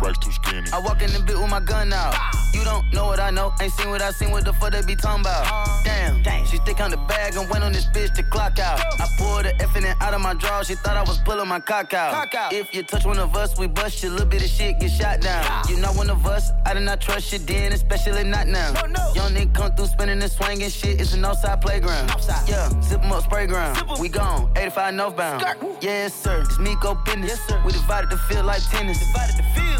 [0.00, 0.70] When the rack's too skinny.
[0.72, 2.14] I walk in the bit with my gun out.
[2.54, 4.82] You don't know what I know, ain't seen what I seen, what the fuck they
[4.82, 5.84] be talking about.
[5.84, 8.80] Damn, she stick on the bag and went on this bitch to clock out.
[9.00, 11.48] I pulled the F in it out of my drawer, she thought I was pulling
[11.48, 12.28] my cock out.
[12.52, 15.20] If you touch one of us, we bust you, little bit of shit get shot
[15.20, 15.44] down.
[15.68, 18.72] You not one of us, I did not trust you then, especially not now.
[19.14, 22.10] Young nigga come through spinning and swinging shit, it's an outside playground.
[22.48, 23.78] Yeah, sip 'em up, spray ground.
[24.00, 25.44] We gone, 85 northbound.
[25.80, 27.30] Yes, sir, it's me go business.
[27.30, 27.62] Yes, sir.
[27.64, 28.98] We divided the field like tennis.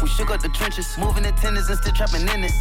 [0.01, 2.51] We shook up the trenches, moving the tenders and still trapping in it.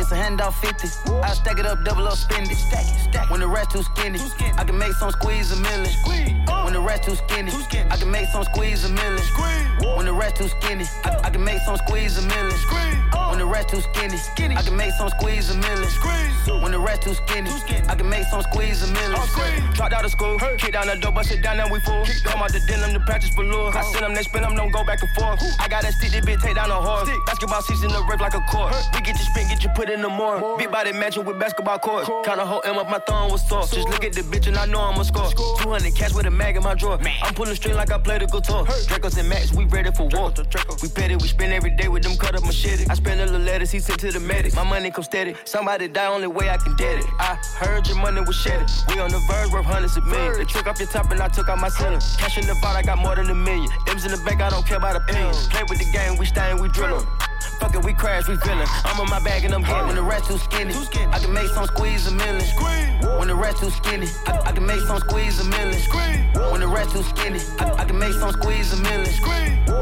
[0.00, 0.88] It's a handoff 50.
[1.22, 2.56] I stack it up, double up, spend it.
[2.56, 3.78] stack it stack When the rest uh.
[3.78, 4.18] too skinny,
[4.56, 5.84] I can make some squeeze a million.
[5.84, 6.32] Squeeze.
[6.64, 7.52] When the rest too skinny,
[7.90, 9.18] I can make some squeeze a million.
[9.18, 9.84] Squeeze.
[9.84, 9.94] Uh.
[9.96, 12.56] When the rest too skinny, I, I can make some squeeze a million.
[13.32, 15.88] When the rest too skinny, I can make some squeeze a million.
[16.60, 17.48] When the rest too skinny,
[17.88, 19.72] I can make some squeeze a million.
[19.72, 22.04] Dropped out of school, kick down the door, bust it down, now we full.
[22.24, 23.74] Come out the denim, the practice lure.
[23.74, 25.40] I send them, they spin them, don't go back and forth.
[25.58, 27.08] I got that stick, this bitch take down a horse.
[27.24, 28.74] Basketball season, the rip like a court.
[28.92, 30.58] We get you spin, get you put in the more.
[30.58, 32.04] Big body matching with basketball court.
[32.26, 33.62] Kinda whole M up, my thumb was sore.
[33.62, 35.32] Just look at the bitch and I know I'ma score.
[35.32, 36.98] 200 cash with a mag in my drawer.
[36.98, 37.16] Man.
[37.22, 38.66] I'm pulling string like I play the guitar.
[38.66, 40.34] Dracos and Max, we ready for war.
[40.82, 42.84] We petty, we spend every day with them cut up machete.
[42.90, 44.54] I spend a little letters, he sent to the medic.
[44.54, 45.34] My money come steady.
[45.44, 47.06] Somebody die, only way I can get it.
[47.18, 48.70] I heard your money was shedded.
[48.88, 50.38] We on the verge, worth hundreds of millions.
[50.38, 51.98] They took off your top and I took out my center.
[52.18, 53.68] Cash in the vault, I got more than a million.
[53.88, 55.46] M's in the bank, I don't care about opinions.
[55.48, 57.31] Play with the game, we stay and we drill 'em.
[57.60, 58.66] Fuck it, we crash, we feelin'.
[58.84, 59.86] I'm on my bag and I'm getting.
[59.86, 60.74] When the rest too skinny,
[61.10, 62.44] I can make some squeeze a million.
[63.18, 65.80] When the rest too skinny, I, I can make some squeeze a million.
[66.50, 69.12] When the rest too skinny, I, I can make some squeeze a million.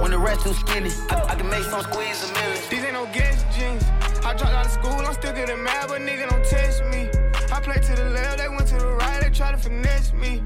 [0.02, 2.62] When the rest too skinny, I, I can make some squeeze a million.
[2.70, 3.84] These ain't no guess jeans.
[4.24, 7.08] I dropped out of school, I'm still getting mad, but nigga don't test me.
[7.52, 10.42] I play to the left, they went to the right, they try to finesse me.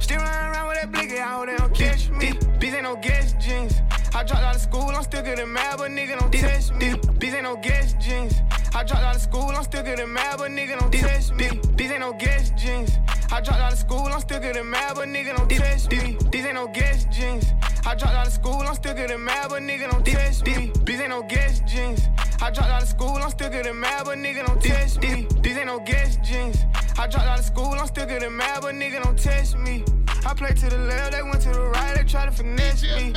[0.00, 2.32] Still running around with that blicky, I hope they don't catch me.
[2.62, 3.82] These ain't no guess jeans.
[4.14, 6.94] I dropped out of school, I'm still getting mad, but nigga don't test me.
[7.18, 8.34] These ain't no guess jeans.
[8.72, 11.60] I dropped out of school, I'm still getting mad, but nigga don't test me.
[11.74, 12.92] These ain't no guess jeans.
[13.32, 16.16] I dropped out of school, I'm still getting mad, but nigga don't test me.
[16.30, 17.52] These ain't no guess jeans.
[17.84, 20.70] I dropped out of school, I'm still getting mad, but nigga don't test me.
[20.84, 22.06] These ain't no guess jeans.
[22.40, 25.26] I dropped out of school, I'm still getting mad, but nigga don't test me.
[25.42, 26.64] These ain't no guess jeans.
[26.96, 29.82] I dropped out of school, I'm still getting mad, but nigga don't test me.
[30.24, 33.12] I play to the left, they went to the right, they try to finesse me.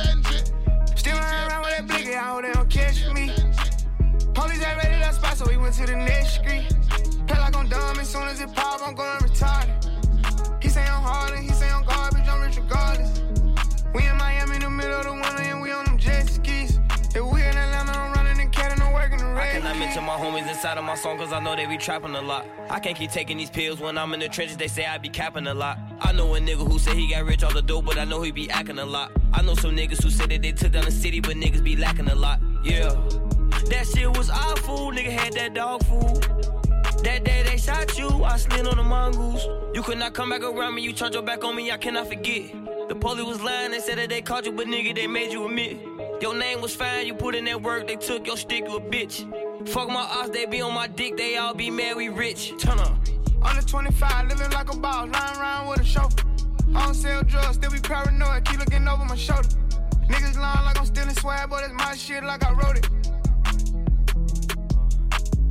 [0.96, 3.30] Still running around with that blicky, I hope they don't catch me.
[4.34, 6.66] Police ain't ready that spot, so we went to the next street.
[7.26, 10.62] Play like I'm dumb, as soon as it pop, I'm going retarded.
[10.62, 13.22] He say I'm hard and he say I'm garbage, I'm rich regardless.
[13.94, 15.45] We in Miami in the middle of the winter
[19.78, 22.46] mention my homies inside of my song cause I know they be trapping a lot.
[22.70, 25.08] I can't keep taking these pills when I'm in the trenches, they say I be
[25.08, 25.78] capping a lot.
[26.00, 28.22] I know a nigga who said he got rich off the dope, but I know
[28.22, 29.12] he be acting a lot.
[29.32, 31.76] I know some niggas who said that they took down the city, but niggas be
[31.76, 32.40] lacking a lot.
[32.62, 32.88] Yeah.
[33.68, 36.22] That shit was awful, nigga had that dog food.
[37.04, 39.46] That day they shot you, I slid on the mongoose.
[39.74, 42.08] You could not come back around me, you turned your back on me, I cannot
[42.08, 42.50] forget.
[42.88, 45.46] The police was lying, they said that they caught you, but nigga, they made you
[45.46, 45.95] admit.
[46.20, 48.80] Your name was fine, you put in that work, they took your stick, you a
[48.80, 49.68] bitch.
[49.68, 52.54] Fuck my ass, they be on my dick, they all be mad, we rich.
[52.58, 52.96] Turn up.
[53.42, 56.24] Under 25, living like a boss, riding around with a chauffeur.
[56.74, 59.48] I don't sell drugs, still be paranoid, keep looking over my shoulder.
[60.08, 62.88] Niggas lying like I'm stealing swag, but it's my shit like I wrote it.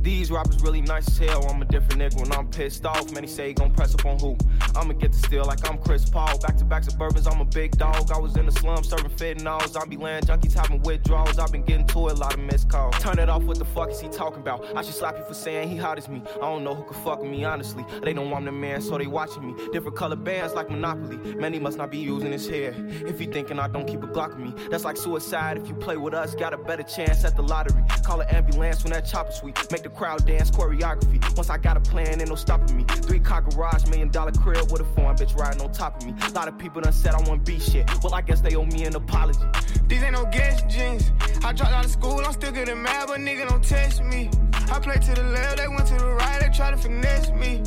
[0.06, 1.44] These rappers really nice as hell.
[1.50, 3.10] I'm a different nigga when I'm pissed off.
[3.10, 4.36] Many say he gon' press up on who?
[4.76, 6.38] I'ma get the steal like I'm Chris Paul.
[6.38, 8.12] Back to back suburbans, I'm a big dog.
[8.12, 9.66] I was in the slum serving fentanyl.
[9.66, 11.40] Zombie land junkies having withdrawals.
[11.40, 12.96] I've been getting to a lot of missed calls.
[13.00, 14.64] Turn it off, what the fuck is he talking about?
[14.76, 16.22] I should slap you for saying he hot as me.
[16.36, 17.84] I don't know who could fuck with me, honestly.
[18.04, 19.68] They know I'm the man, so they watching me.
[19.72, 21.34] Different color bands like Monopoly.
[21.34, 22.72] Man, he must not be using his hair.
[22.76, 25.56] If he thinking I don't keep a Glock with me, that's like suicide.
[25.56, 27.82] If you play with us, got a better chance at the lottery.
[28.04, 29.56] Call an ambulance when that chopper sweet.
[29.72, 31.18] Make the crowd dance choreography.
[31.36, 32.84] Once I got a plan, ain't no stopping me.
[32.84, 36.14] Three car garage, million dollar crib with a foreign bitch riding on top of me.
[36.28, 37.90] A lot of people done said I want B shit.
[38.04, 39.40] Well, I guess they owe me an apology.
[39.86, 41.10] These ain't no guess jeans.
[41.44, 44.30] I dropped out of school, I'm still getting mad, but nigga don't test me.
[44.70, 47.62] I play to the left, they went to the right, they try to finesse me.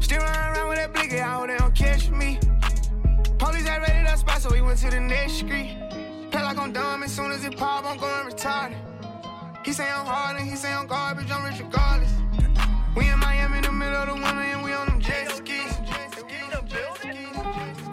[0.00, 2.38] Still running around with that blicky, I hope they don't catch me.
[3.38, 5.76] Police ain't ready that spot, so we went to the next street.
[6.30, 8.89] Play like I'm dumb, as soon as it pop, I'm going retarded.
[9.70, 12.12] He say I'm hard and he say I'm garbage, I'm rich regardless.
[12.96, 15.78] We in Miami in the middle of the winter and we on them jet skis.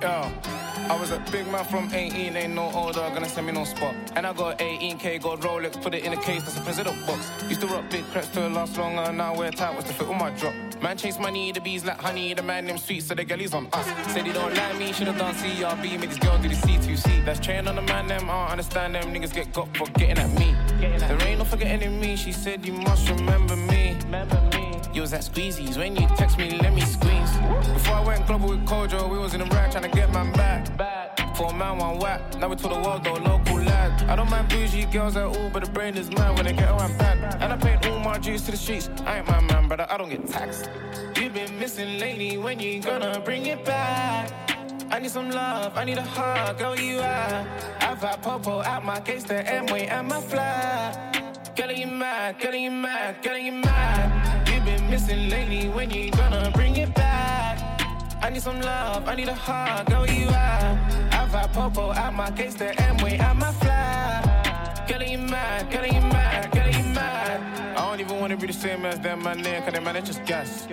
[0.01, 0.57] Yo,
[0.90, 3.94] I was a big man from 18, ain't no older, gonna send me no spot.
[4.16, 7.30] And I got 18k, got Rolex, put it in a case, that's a president box.
[7.50, 10.18] Used to rock big creps to last longer, now wear tight, what's to fit with
[10.18, 10.54] my drop.
[10.82, 13.68] Man chase money, the bees like honey, the man them sweet, so the girlies on
[13.74, 13.86] us.
[14.14, 17.26] Said he don't like me, should've done CRB, make this girl do the C2C.
[17.26, 20.20] That's train on the man, them, I don't understand them niggas get got for getting
[20.20, 20.56] at me.
[20.80, 23.98] There ain't no forgetting in me, she said you must remember me.
[24.06, 24.66] Remember me.
[24.98, 27.38] You was at Squeezies when you text me, let me squeeze.
[27.72, 30.34] Before I went global with Kojo, we was in the rack trying to get man
[30.34, 31.36] back.
[31.38, 32.20] For a man, one whack.
[32.39, 34.10] Now we to the world though, local lad.
[34.10, 36.72] I don't mind bougie girls at all, but the brain is mad when they get
[36.72, 37.39] around bad.
[37.39, 38.89] And I paid all my dues to the streets.
[39.06, 40.68] I ain't my man, brother, I don't get taxed.
[41.16, 44.57] You've been missing lately, when you gonna bring it back?
[44.90, 47.46] I need some love, I need a hug, girl, you are.
[47.82, 51.56] I've had Popo at my case, the M-way and my flat.
[51.58, 54.48] Girl, you mad, girl, you mad, girl, you mad.
[54.48, 57.82] You've been missing lately, when you gonna bring it back?
[58.22, 60.80] I need some love, I need a hug, girl, you are.
[61.12, 64.88] I've had Popo at my case, the M-way and my flat.
[64.88, 67.78] Girl, you mad, girl, you mad, girl, you mad.
[67.78, 70.24] I don't even wanna be the same as them, man, there, cause them man, just
[70.26, 70.66] gas.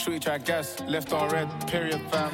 [0.00, 2.32] Street track gas, left on red, period, fam.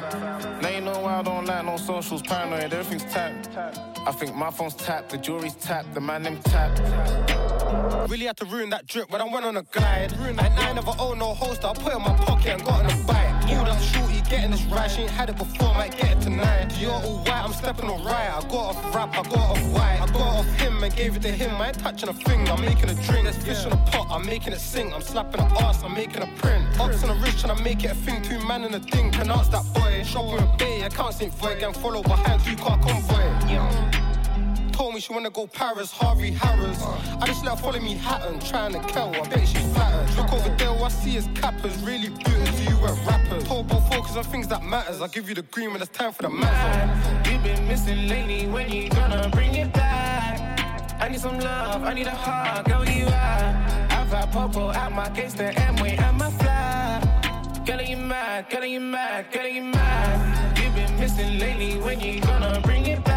[0.61, 3.49] Now you know why I don't like no socials, paranoid, everything's tapped.
[4.07, 7.46] I think my phone's tapped, the jewelry's tapped, the man them tapped.
[8.09, 10.13] Really had to ruin that drip when I went on a glide.
[10.13, 12.91] And I never own no holster, I put it in my pocket and got on
[12.91, 13.41] a bike.
[13.47, 14.89] Pulled up shorty, getting this right.
[14.89, 16.73] She ain't had it before, might get it tonight.
[16.79, 18.31] You're all white, I'm stepping alright.
[18.31, 19.99] I got off rap, I got off white.
[20.01, 21.55] I got off him and gave it to him.
[21.61, 23.23] I ain't touching a thing, I'm making a drink.
[23.23, 24.93] There's fish in a pot, I'm making it sing.
[24.93, 26.79] I'm slapping an ass, I'm making a print.
[26.79, 28.21] Ops on the wrist, trying to make it a thing.
[28.21, 30.03] Two man in a thing, pronounce that boy.
[30.05, 31.59] Shopping a bay, I can't for it.
[31.59, 33.96] Gang follow behind, two car convoy.
[34.77, 36.83] Told me she wanna go Paris, Harvey Harris.
[37.19, 39.09] I just let her follow me Hatton, trying to kill.
[39.15, 40.15] I bet she's flattered.
[40.15, 41.75] Look over there, I see is cappers.
[41.81, 43.43] Really beautiful you at rappers.
[43.45, 45.01] Told both focus on things that matters.
[45.01, 47.27] I give you the green when it's time for the matter.
[47.27, 50.61] You've been missing lately, when you gonna bring it back?
[51.01, 53.11] I need some love, I need a hug, girl, you are.
[53.97, 57.65] I've had Popo at my case, the M-way and my flat.
[57.65, 60.57] Girl, you mad, girl, you mad, girl, you mad.
[60.59, 63.16] You've been missing lately, when you gonna bring it back?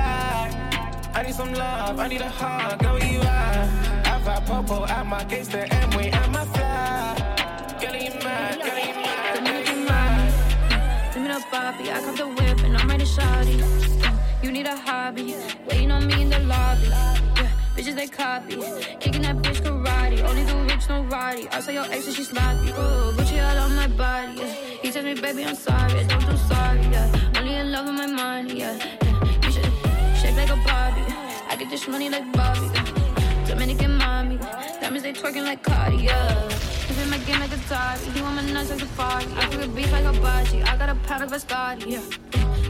[1.12, 3.24] I need some love, I need a hug, girl, you are.
[3.24, 7.80] I've had Popo at my case, the M-way and my flat.
[7.80, 11.12] Girl, you mad, girl, you mad, girl, you mad.
[11.12, 13.58] Give me the Bobby, I got the whip and I'm ready shawty.
[14.42, 15.34] You need a hobby,
[15.68, 16.86] waiting on me in the lobby.
[16.86, 18.54] Yeah, bitches they copy,
[19.00, 20.22] kicking that bitch karate.
[20.22, 21.48] Only do rich, no roddy.
[21.48, 22.70] I saw your ex and she sloppy.
[22.70, 24.38] Ooh, Gucci all on my body.
[24.38, 24.54] Yeah.
[24.82, 26.80] He tells me, baby, I'm sorry, don't do sorry.
[26.82, 27.30] Yeah.
[27.36, 28.60] Only in love with my money.
[28.60, 29.09] Yeah.
[30.40, 31.12] Like a Barbie.
[31.48, 32.68] I get this money like Bobby.
[33.46, 34.38] Dominican mommy,
[34.80, 36.06] diamonds they twerking like Cardi.
[36.96, 38.12] Been my game like Atari.
[38.14, 39.26] He want my nuts like Safari.
[39.36, 40.64] I cook beef like a bocce.
[40.66, 41.86] I got a pound of Biscotti.
[41.92, 42.02] Yeah.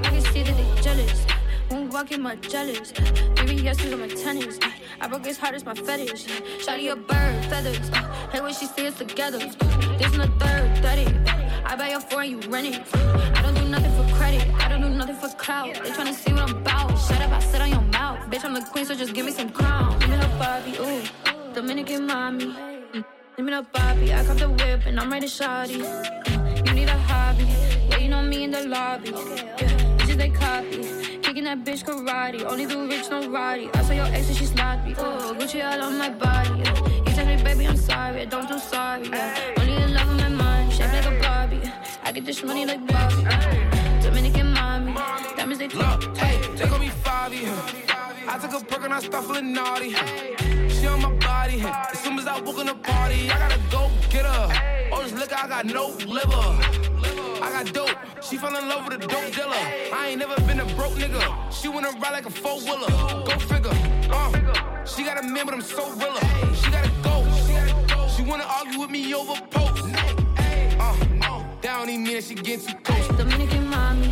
[0.05, 1.27] I can see that they jealous.
[1.71, 2.93] Won't walk in my jealous.
[3.37, 4.59] Baby, yes, on my tennis.
[5.01, 6.27] I broke his heart, as my fetish.
[6.65, 7.89] Shotty a bird, feathers.
[8.33, 9.39] Hey, when she see us together.
[9.39, 11.40] This in the third, 30.
[11.65, 12.83] I buy your four and you rent it.
[12.95, 14.47] I don't do nothing for credit.
[14.59, 15.75] I don't do nothing for clout.
[15.75, 16.99] They tryna see what I'm about.
[16.99, 18.19] Shut up, I sit on your mouth.
[18.31, 19.99] Bitch, I'm the queen, so just give me some crown.
[19.99, 21.03] Give me the Bobby, ooh.
[21.55, 22.47] Dominican mommy.
[22.47, 23.05] Mm.
[23.37, 24.13] Give me the Bobby.
[24.13, 25.83] I cop the whip and I'm ready to shawty.
[25.83, 26.67] Mm.
[26.69, 27.47] You need a hobby.
[27.91, 29.11] Waiting on me in the lobby.
[29.11, 31.19] Yeah, bitches they copy.
[31.23, 32.45] Kicking that bitch karate.
[32.45, 33.71] Only do rich, no roddy.
[33.75, 34.95] I saw your ex and she sloppy.
[34.99, 36.61] Oh, Gucci all on my body.
[36.61, 36.89] Yeah.
[37.07, 38.27] He tell me, baby, I'm sorry.
[38.27, 39.09] Don't do sorry.
[39.09, 39.55] Yeah.
[39.59, 40.29] Only in love with my
[42.11, 43.23] I get this money like Bobby.
[43.23, 44.01] Yeah.
[44.03, 44.95] Dominican mommy.
[45.37, 47.55] Diamonds they Look, hey, they gon' be five here.
[48.27, 49.91] I took a perk and I start feeling naughty.
[50.69, 51.61] She on my body.
[51.61, 54.91] As soon as I walk in the party, I gotta go get her.
[54.91, 56.51] Oh, this liquor, I got no liver.
[57.45, 57.97] I got dope.
[58.25, 59.65] She fell in love with a dope dealer.
[59.95, 61.23] I ain't never been a broke nigga.
[61.53, 62.91] She wanna ride like a four wheeler.
[63.23, 63.71] Go figure.
[64.11, 66.27] Uh, she got a man, but I'm so realer.
[66.57, 67.25] She gotta go.
[68.09, 70.00] She wanna argue with me over posts.
[71.63, 73.07] That don't even mean that she get too close.
[73.19, 74.09] Dominican mommy.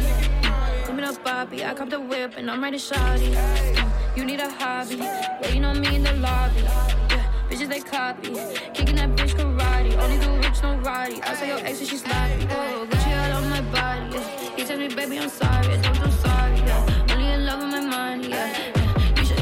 [0.85, 1.65] Give me the Bobby.
[1.65, 3.33] I cop the whip and I'm ready shawty.
[3.33, 5.01] Mm, you need a hobby.
[5.43, 6.61] Waiting on me in the lobby.
[6.61, 8.35] Yeah, bitches they copy.
[8.75, 9.97] Kicking that bitch karate.
[9.97, 11.23] Only do rich, no roddy.
[11.23, 12.47] I saw your ex and she sloppy.
[12.51, 14.19] Oh, Gucci all on my body.
[14.19, 14.57] Yeah.
[14.57, 15.69] He tell me, baby, I'm sorry.
[15.81, 16.59] Don't do sorry.
[16.59, 17.07] Yeah.
[17.11, 18.29] Only in love with my money.
[18.29, 18.73] Yeah.
[18.77, 19.19] yeah.
[19.19, 19.41] You should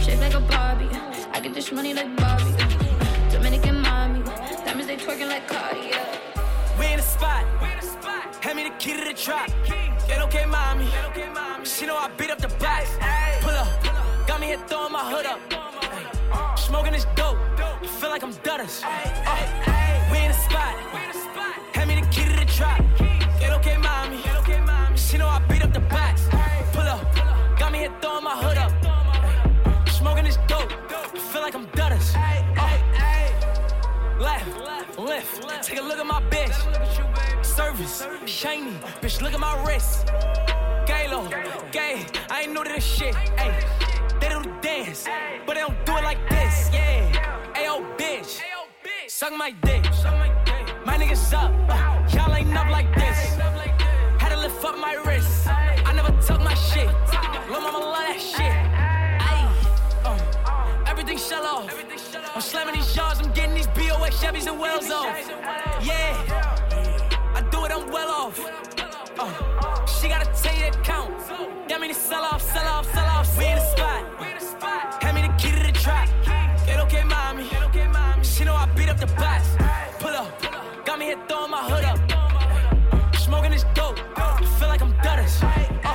[0.00, 0.90] shape like a Barbie.
[1.32, 2.52] I get this money like Bobby.
[3.32, 4.22] Dominican mommy.
[4.64, 5.88] Diamonds they twerking like Cardi.
[5.88, 6.17] Yeah.
[7.18, 7.44] Spot.
[8.44, 9.50] Hand me the key to the trap.
[10.06, 10.88] Get okay, mommy.
[11.64, 12.90] She know I beat up the box.
[13.40, 13.68] Pull up.
[14.28, 15.40] Got me here throwing my hood up.
[16.58, 17.38] Smoking this dope.
[17.98, 18.84] Feel like I'm Dutters.
[18.84, 20.74] Uh, We in the spot.
[21.74, 22.84] Hand me the key to the trap.
[23.40, 24.22] Get okay, mommy.
[24.96, 26.22] She know I beat up the box.
[26.72, 27.02] Pull up.
[27.58, 28.77] Got me here throwing my hood up.
[34.28, 35.62] Left, lift.
[35.62, 37.44] Take a look at my bitch.
[37.44, 38.72] Service, shiny.
[39.00, 40.06] Bitch, look at my wrist.
[40.86, 41.30] Galo,
[41.72, 42.04] gay.
[42.30, 43.14] I ain't new to this shit.
[43.38, 43.50] Ay,
[44.20, 45.06] they do the dance,
[45.46, 46.70] but they don't do it like this.
[46.72, 47.54] Yeah.
[47.54, 48.42] Ayo, bitch.
[49.08, 49.84] Suck my dick.
[50.84, 51.52] My niggas up.
[51.68, 53.18] Uh, y'all ain't up like this.
[54.18, 55.48] Had to lift up my wrist.
[55.48, 56.88] I never took my shit.
[57.50, 58.57] Lil' mama love that shit.
[61.18, 62.34] Everything shell off.
[62.34, 63.20] I'm slamming these yards.
[63.20, 65.16] I'm getting these BOX Chevys and Wells off.
[65.82, 66.14] Yeah.
[67.34, 68.38] I do it, I'm well off.
[69.18, 71.10] Uh, she tell you that count.
[71.68, 73.36] That mean to sell off, sell off, sell off.
[73.36, 75.02] We in the spot.
[75.02, 76.08] Hand me the key to the trap.
[76.68, 77.48] It okay, mommy.
[78.22, 79.56] She know I beat up the box.
[79.98, 80.84] Pull up.
[80.84, 83.14] Got me here throwing my hood up.
[83.16, 83.98] Smoking this dope.
[84.16, 85.42] I feel like I'm Dutters.
[85.84, 85.94] Uh,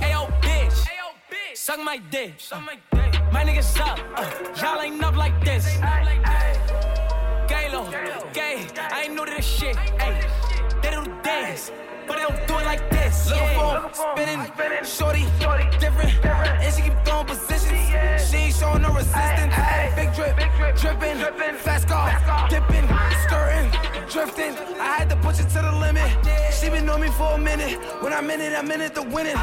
[0.00, 1.56] Ayo, bitch.
[1.56, 2.34] Suck my dick.
[2.50, 2.78] My
[3.40, 3.98] niggas up.
[4.16, 4.30] Uh,
[4.60, 5.66] y'all ain't up like this.
[7.48, 7.90] Galo,
[8.32, 8.66] gay.
[8.76, 9.76] I ain't new to this shit.
[9.98, 10.20] Ay,
[10.82, 11.70] they do the dance,
[12.06, 13.28] but they don't do it like this.
[13.28, 13.88] Little yeah.
[13.88, 15.24] phone, spinning, shorty,
[15.78, 18.30] different, and she keep throwing positions.
[18.30, 19.54] She ain't showing no resistance.
[19.96, 20.36] Big drip,
[20.76, 21.18] dripping,
[21.56, 22.86] fast car, dipping,
[23.24, 23.70] skirting,
[24.12, 24.54] drifting.
[24.78, 26.04] I had to push it to the limit.
[26.52, 27.80] She been on me for a minute.
[28.02, 29.36] When I'm in it, I'm in it to win it.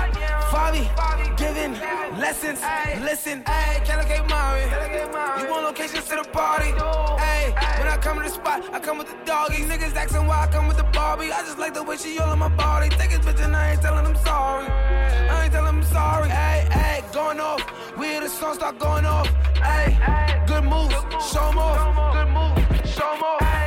[0.52, 0.86] Fabi,
[1.38, 1.74] giving
[2.20, 2.62] lessons,
[3.02, 3.44] listen.
[3.48, 4.64] Hey, can I get Mari?
[5.42, 6.70] You want locations to the party?
[7.18, 9.64] Hey, when I come to the spot, I come with the doggy.
[9.64, 11.32] Niggas asking why I come with the Barbie.
[11.32, 12.90] I just like the way she all on my body.
[12.90, 14.68] Take his bitch and I ain't telling them sorry.
[14.68, 16.30] I ain't telling them sorry.
[16.30, 17.64] Hey, hey, going off.
[17.98, 19.28] We hear the song start going off.
[19.58, 19.98] Hey,
[20.46, 20.94] good moves,
[21.32, 22.14] show off.
[22.14, 23.59] Good moves, show 'em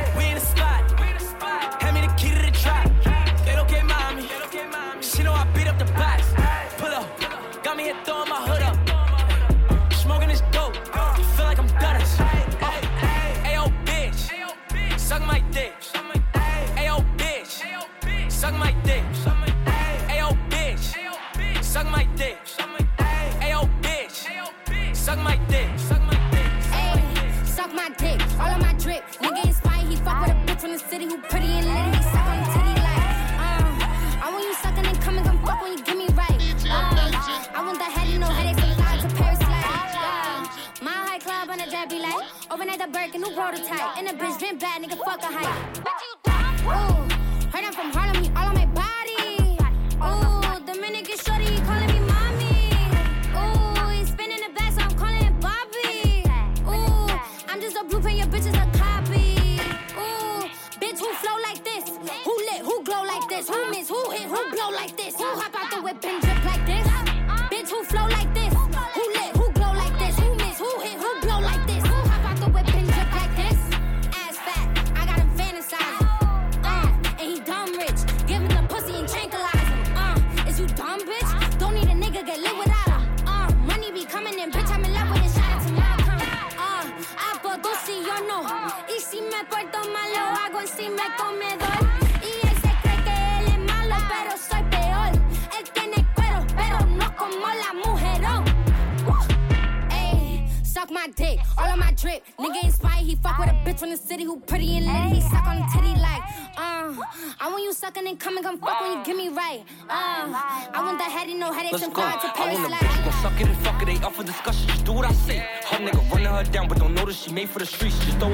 [111.95, 112.41] no headaches, Let's and go.
[112.41, 113.85] fly to I want a bitch gon' suck it and fuck it.
[113.85, 114.67] They up for discussion.
[114.67, 115.39] Just do what I say.
[115.65, 117.97] Her nigga running her down, but don't notice she made for the streets.
[118.05, 118.29] Just throw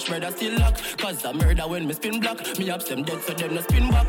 [0.00, 0.76] fish murder still lock.
[0.98, 3.90] Cause I murder when me spin block, Me ups them dead so them no spin
[3.90, 4.06] back.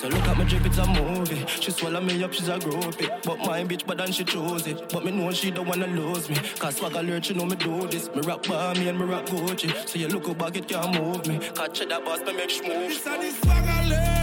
[0.00, 1.44] So look at me drip, it's a movie.
[1.60, 3.10] She swallow me up, she's a groupie.
[3.24, 4.88] But my bitch, but then she chose it.
[4.90, 6.36] But me know she don't wanna lose me.
[6.58, 8.08] Cause swagger alert, she know me do this.
[8.14, 9.88] Me rap by me and me rap Gucci.
[9.88, 11.38] So you look up back, it can't move me.
[11.54, 12.88] Catch that boss, me make smooth.
[12.88, 14.17] This is this swagger alert.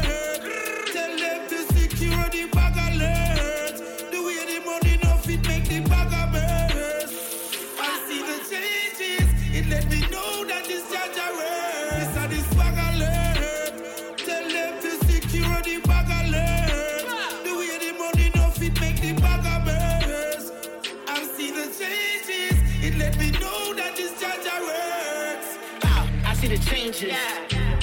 [26.45, 27.13] see the changes.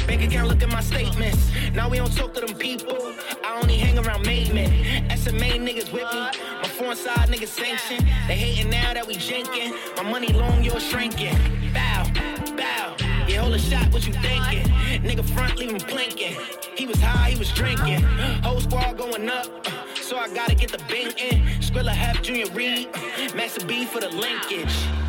[0.06, 1.50] Bank account, look at my statements.
[1.74, 2.96] Now we don't talk to them people.
[3.44, 4.70] I only hang around main men.
[5.16, 6.20] SMA niggas with me.
[6.62, 8.04] My foreign side niggas sanction.
[8.26, 9.72] They hating now that we janking.
[9.96, 11.36] My money long, yours shrinking.
[11.72, 12.10] Bow,
[12.56, 12.96] bow.
[13.28, 14.64] Yeah, hold a shot, what you thinking?
[15.02, 16.36] Nigga front, leave him blinking.
[16.76, 18.02] He was high, he was drinking.
[18.42, 19.46] Whole squad going up.
[19.66, 21.40] Uh, so I gotta get the bank in.
[21.60, 22.88] Skrilla half Junior Reid.
[22.94, 25.01] Uh, Master B for the linkage.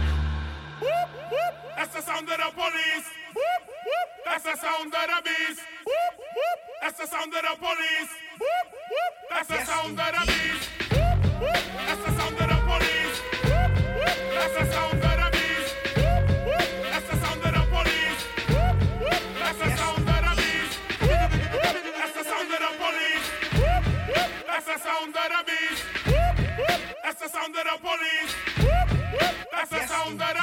[1.84, 3.08] That's the sound of the police.
[3.36, 4.08] Whoop, whoop.
[4.24, 5.60] That's the sound of the beast.
[5.84, 6.60] Whoop, whoop.
[6.80, 8.12] That's the sound of the police.
[8.40, 9.14] Whoop, whoop.
[9.30, 10.08] That's the yes, sound indeed.
[10.08, 10.64] of the beast.
[10.96, 11.60] Whoop, whoop.
[11.84, 13.20] That's the sound of the police.
[13.44, 14.16] Whoop, whoop.
[14.32, 15.76] That's the sound of the beast.
[16.00, 16.68] Whoop, whoop.
[16.88, 18.22] That's the sound of the police.
[18.48, 19.20] Whoop, whoop.
[19.44, 20.74] That's the sound of the beast.
[21.04, 21.84] Whoop, whoop.
[22.00, 23.28] That's the sound of the police.
[23.60, 24.30] Whoop, whoop.
[24.48, 25.84] That's the sound of the beast.
[26.08, 26.80] Whoop, whoop.
[27.04, 28.32] That's the sound of the police.
[28.64, 28.88] Whoop,
[29.20, 29.36] whoop.
[29.52, 30.43] That's the sound of the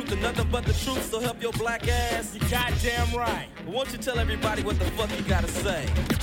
[0.00, 2.34] truth and nothing but the truth, so help your black ass.
[2.34, 3.46] You goddamn right.
[3.66, 6.19] Won't you tell everybody what the fuck you gotta say?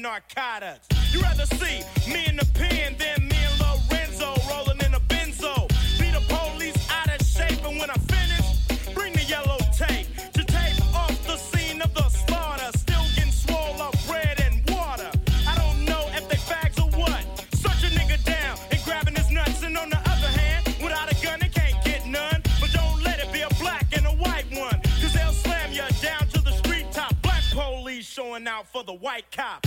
[0.00, 0.86] narcotics.
[1.12, 5.68] You'd rather see me in the pen than me and Lorenzo rolling in a benzo.
[5.98, 10.44] Be the police out of shape, and when I finish, bring the yellow tape to
[10.44, 12.70] tape off the scene of the slaughter.
[12.78, 15.10] Still getting swole bread and water.
[15.46, 17.22] I don't know if they fags or what.
[17.52, 21.16] Search a nigga down and grabbing his nuts, and on the other hand, without a
[21.22, 22.42] gun, it can't get none.
[22.60, 24.80] But don't let it be a black and a white one,
[25.12, 27.14] they'll slam you down to the street top.
[27.20, 29.66] Black police showing out for the white cop.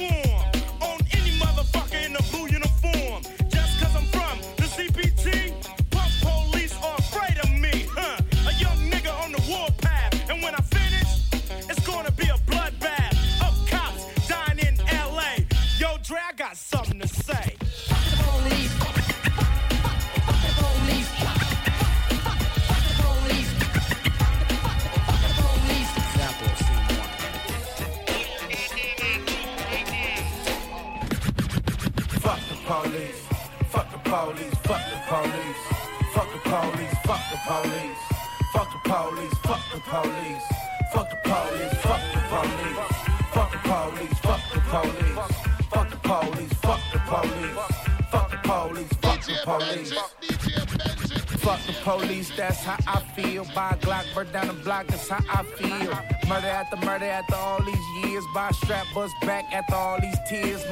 [0.00, 0.29] Yeah.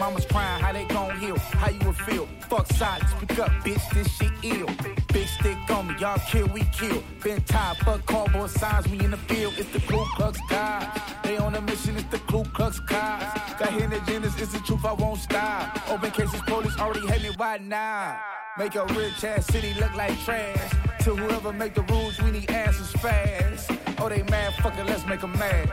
[0.08, 1.36] mamas crying, how they gon' heal?
[1.38, 2.26] How you would feel?
[2.48, 4.68] Fuck silence, speak up, bitch, this shit ill.
[5.12, 7.02] Big stick on me, y'all kill, we kill.
[7.22, 9.54] Been tired, fuck cardboard signs, we in the field.
[9.58, 10.88] It's the Ku Klux Klan.
[11.24, 13.20] They on a mission, it's the Ku Klux Klan.
[13.58, 15.90] Got hidden agendas, it's the truth, I won't stop.
[15.90, 18.18] Open cases, police already hate me, why now?
[18.58, 20.72] Make a rich ass city look like trash.
[21.04, 23.70] To whoever make the rules, we need answers fast.
[23.98, 25.72] Oh, they mad, fuck it, let's make them mad.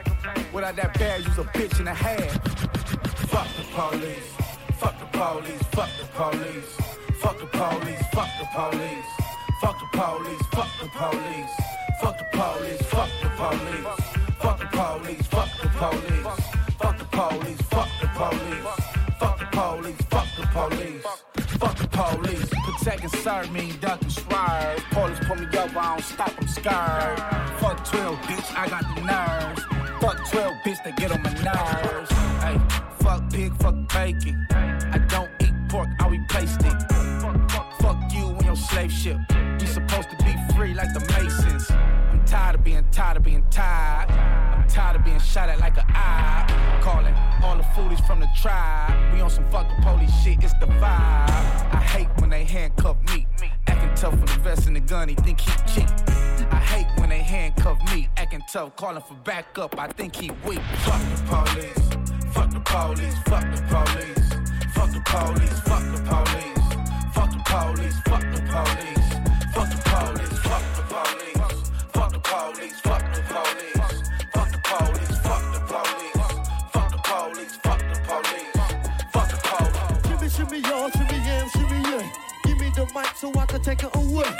[0.54, 2.55] Without that badge, you's a bitch and a half.
[3.36, 4.32] Fuck the police.
[4.80, 5.62] Fuck the police.
[5.76, 6.78] Fuck the police.
[7.20, 8.02] Fuck the police.
[8.14, 9.06] Fuck the police.
[9.60, 10.42] Fuck the police.
[10.54, 11.52] Fuck the police.
[12.00, 12.82] Fuck the police.
[12.88, 13.84] Fuck the police.
[14.40, 15.28] Fuck the police.
[15.28, 16.28] Fuck the police.
[16.80, 17.62] Fuck the police.
[17.74, 18.64] Fuck the police.
[19.20, 20.02] Fuck the police.
[20.10, 21.04] Fuck the police.
[21.60, 22.50] Fuck the police.
[22.64, 24.80] Protect and serve me, duck and swerve.
[24.92, 27.20] Police pull me up, I don't stop, I'm scared.
[27.60, 29.75] Fuck 12, bitch, I got the nerves.
[30.02, 32.12] Fuck 12, bitch, they get on my nerves.
[32.44, 32.60] Hey,
[33.00, 34.46] fuck pig, fuck bacon.
[34.52, 36.74] I don't eat pork, I replaced it.
[37.50, 39.18] Fuck, fuck, you and your slave ship.
[39.60, 41.72] You supposed to be free like the Masons.
[41.72, 44.12] I'm tired of being tired of being tired.
[44.12, 46.80] I'm tired of being shot at like a eye.
[46.82, 49.14] Calling all the foolies from the tribe.
[49.14, 50.82] We on some fucking police shit, it's the vibe.
[50.82, 53.28] I hate when they handcuff me.
[53.68, 56.15] Acting tough with the vest and the gun, he think he cheap
[58.56, 60.62] tough, calling for backup, I think he weak.
[60.86, 61.76] Fuck the police.
[62.34, 63.16] Fuck the police.
[63.26, 64.30] Fuck the police.
[64.74, 65.60] Fuck the police.
[65.60, 66.56] Fuck the police.
[67.16, 67.98] Fuck the police.
[68.08, 68.88] Fuck the police.
[68.88, 70.40] Fuck the police.
[70.40, 71.20] Fuck the police.
[71.92, 72.80] Fuck the police.
[72.80, 73.76] Fuck the police.
[74.32, 75.18] Fuck the police.
[75.26, 76.16] Fuck the police.
[76.72, 77.56] Fuck the police.
[77.60, 78.56] Fuck the police.
[79.12, 80.08] Fuck the police.
[80.08, 82.08] Shimmy, shimmy, y'all, shimmy, yeah, shimmy, yeah.
[82.46, 84.32] Give me the mic so I can take it away.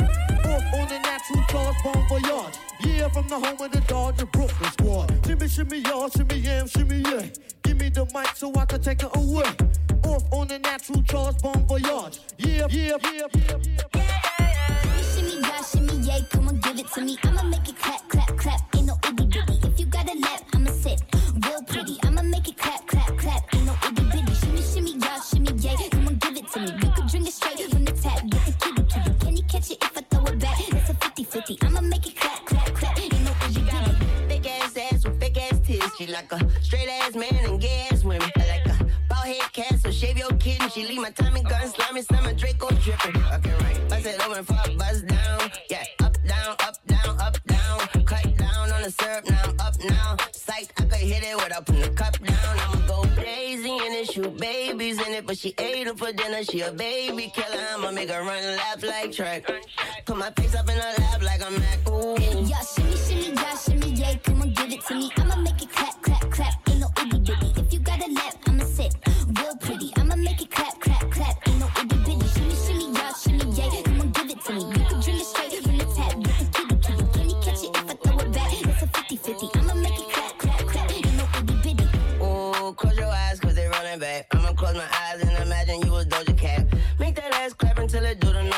[0.48, 2.65] Off on the natural charge, bon voyage.
[2.96, 5.26] Yeah, from the home of the Dodger Brooklyn squad.
[5.26, 7.26] Shimmy, shimmy, y'all, shimmy, yeah, shimmy, yeah.
[7.64, 9.44] Give me the mic so I can take it away.
[10.06, 12.22] Off on the natural charge, bon voyage.
[12.38, 13.58] Yeah, yeah, yeah, yeah,
[13.96, 15.02] yeah.
[15.02, 17.18] Shimmy, yeah, shimmy, yeah, come on, give it to me.
[17.24, 18.65] I'ma make it clap, clap, clap.
[51.38, 52.60] It without putting the cup down.
[52.60, 55.26] I'ma go crazy in it, shoot babies in it.
[55.26, 57.64] But she ate it for dinner, she a baby killer.
[57.74, 59.44] I'ma make her run lap like track.
[60.06, 61.90] Put my face up in her lap like I'm Mac.
[61.90, 62.16] Ooh.
[62.20, 64.16] Yeah, shimmy, shimmy, yeah, shimmy, yeah.
[64.24, 65.12] Come on, give it to me.
[65.18, 65.75] I'ma make it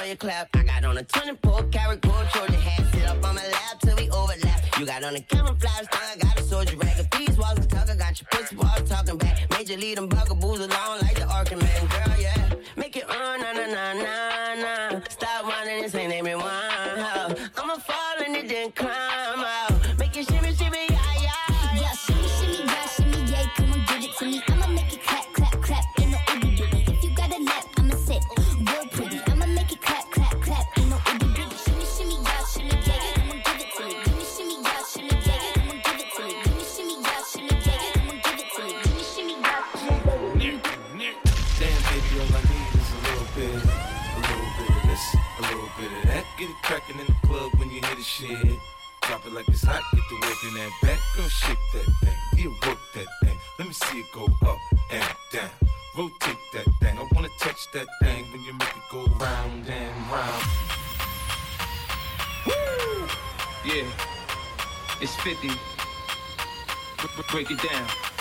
[0.07, 0.55] it do the know you clap.
[0.55, 2.93] I got on a 24 karat gold Trojan hat.
[2.93, 4.79] Sit up on my lap till we overlap.
[4.79, 6.99] You got on a camouflage thing, I got a soldier rag.
[6.99, 9.49] If these walls can talk, I got your pussy walls talking back.
[9.51, 11.87] Major lead them bugaboos along like the Arkham man.
[11.87, 12.53] Girl, yeah.
[12.75, 15.01] Make it on, na na na na na.
[15.09, 16.45] Stop whining, this ain't name it one.
[17.57, 19.99] I'ma fall and it then climb out.
[19.99, 20.53] Make it shimmy,
[49.37, 50.99] like it's hot, get the work in that back.
[51.15, 53.37] Girl, shake that thing, yeah, work that thing.
[53.59, 54.57] Let me see it go up
[54.91, 55.49] and down.
[55.95, 60.11] Rotate that thing, I wanna touch that thing when you make it go round and
[60.11, 60.43] round.
[62.47, 63.07] Woo!
[63.63, 63.85] Yeah,
[65.01, 65.49] it's 50.
[66.97, 68.16] Bre- bre- Break it down.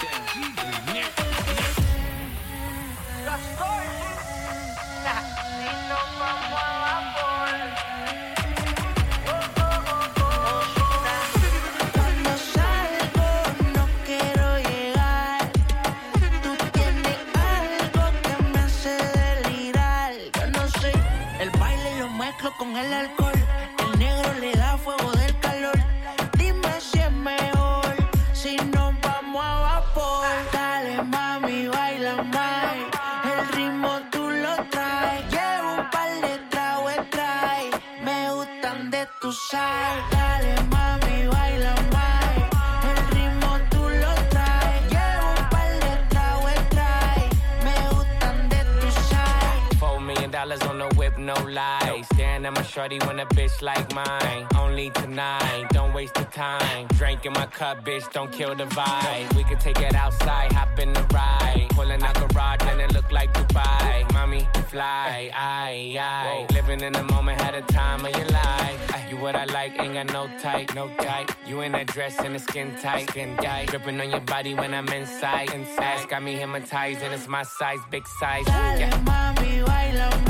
[51.26, 52.06] No lies.
[52.14, 54.46] Staring at my shorty when a bitch like mine.
[54.56, 56.86] Only tonight, don't waste the time.
[56.98, 59.34] Drink in my cup, bitch, don't kill the vibe.
[59.34, 61.66] We could take it outside, hop in the ride.
[61.70, 64.10] Pulling out garage and it look like Dubai.
[64.12, 66.46] Mommy, fly, aye, aye.
[66.54, 68.90] Living in the moment, had a time of your life.
[68.94, 71.34] Ah, you what I like, ain't got no tight, no tight.
[71.46, 73.68] You in that dress and the skin tight, skin tight.
[73.68, 76.08] Dripping on your body when I'm inside, inside.
[76.08, 78.44] Got me hypnotized and it's my size, big size.
[78.46, 78.90] Dale Yeah.
[79.10, 80.25] mami, baila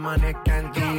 [0.00, 0.89] amanezca en ti.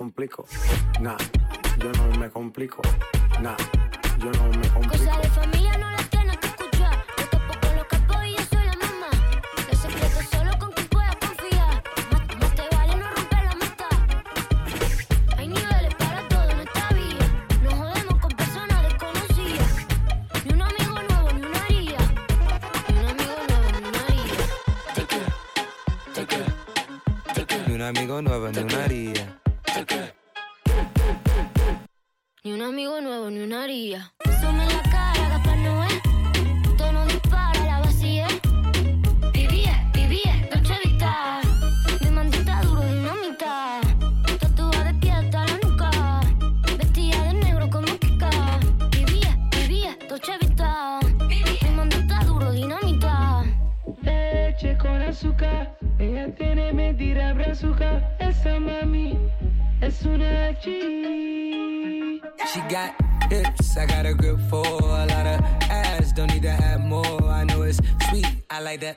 [0.00, 0.46] Complico,
[1.02, 1.18] nah,
[1.78, 2.80] yo no me complico,
[3.42, 3.54] nah,
[4.18, 5.04] yo no me complico.
[5.04, 7.04] Cosa de familia no las tienes que escuchar.
[7.18, 9.10] Yo tampoco lo capo y yo soy la mamá.
[9.68, 11.82] Los secretos solo con quien puedas confiar.
[12.12, 13.88] Más, más te vale no romper la meta.
[15.36, 17.26] Hay niveles para todo en esta vida.
[17.62, 19.86] No jodemos con personas desconocidas.
[20.46, 21.98] Ni un amigo nuevo, ni una haría.
[22.88, 24.38] Ni un amigo nuevo, ni una haría.
[27.66, 29.39] Ni un amigo nuevo, ni una haría.
[32.50, 34.12] Ni un amigo nuevo, ni una haría.
[34.40, 35.86] Suma en la cara, Gaspar Noé.
[36.76, 38.26] Tono dispara, la vacía.
[39.32, 41.42] Vivía, vivía, Dolce Vita.
[42.00, 43.80] Mi mandita duro, dinamita.
[44.40, 45.90] Tatuada de pie hasta la nuca.
[46.76, 48.30] Vestida de negro como Kika.
[48.90, 50.98] Vivía, vivía, Dolce Vita.
[51.28, 53.44] Mi mandita duro, dinamita.
[54.02, 58.02] Leche con azúcar, ella tiene mentira brazuca.
[58.18, 59.16] Esa mami
[59.80, 61.29] es una G.
[62.52, 62.96] She got
[63.30, 65.40] hips, I got a grip for a lot of
[65.70, 66.10] ass.
[66.10, 67.22] Don't need to have more.
[67.22, 68.96] I know it's sweet, I like that.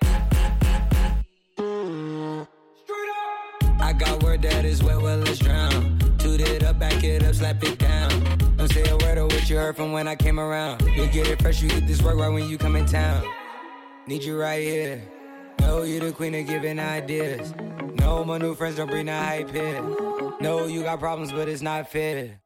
[3.79, 5.99] I got word that is wet, well, let's drown.
[6.17, 8.09] Toot it up, back it up, slap it down.
[8.57, 10.81] Don't say a word of what you heard from when I came around.
[10.81, 13.23] You get it fresh, you get this work right when you come in town.
[14.07, 15.03] Need you right here.
[15.59, 17.53] Know you the queen of giving ideas.
[17.99, 19.79] No, my new friends don't bring the hype here.
[20.41, 22.39] No, you got problems, but it's not fair.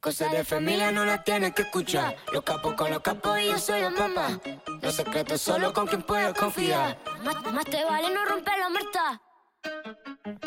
[0.00, 2.14] Cosas de familia no las tienes que escuchar.
[2.32, 4.40] Los capos con los capos y yo soy la mamá.
[4.80, 6.96] Los secretos solo con quien puedes confiar.
[7.24, 9.20] Más, te vale no romper la muerta.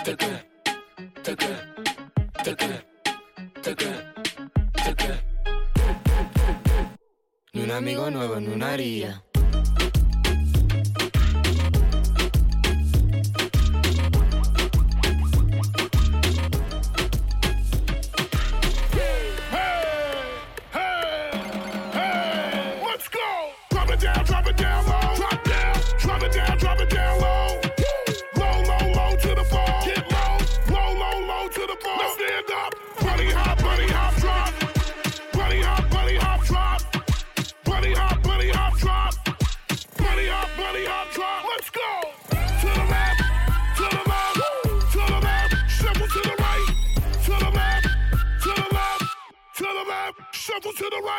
[0.05, 0.45] Te queda,
[1.21, 1.75] te queda,
[2.43, 2.85] te queda,
[3.61, 4.13] te queda,
[4.83, 5.23] te queda.
[7.51, 9.21] Ni un amigo nuevo, ni una haría.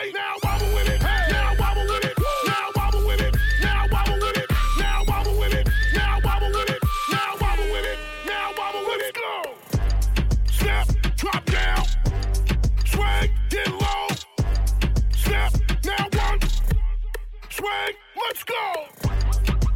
[0.02, 0.34] right now.
[0.42, 1.00] Wobble with it.
[1.00, 2.18] Now wobble with it.
[2.46, 3.36] Now wobble with it.
[3.62, 4.50] Now wobble with it.
[4.78, 5.68] Now wobble with it.
[5.94, 6.82] Now wobble with it.
[7.10, 7.98] Now wobble with it.
[8.26, 9.14] Now wobble with it.
[9.14, 9.54] Go.
[10.50, 11.84] Step, drop down.
[12.84, 14.06] Swag, get low.
[15.14, 15.52] Step,
[15.84, 16.40] now one.
[17.50, 18.86] Swag, let's go.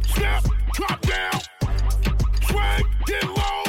[0.07, 0.43] Step,
[0.73, 1.39] drop down.
[2.49, 3.63] Swag, get low.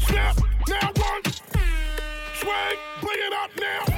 [0.00, 0.36] Step,
[0.68, 1.22] now one.
[2.40, 3.93] Swag, bring it up now.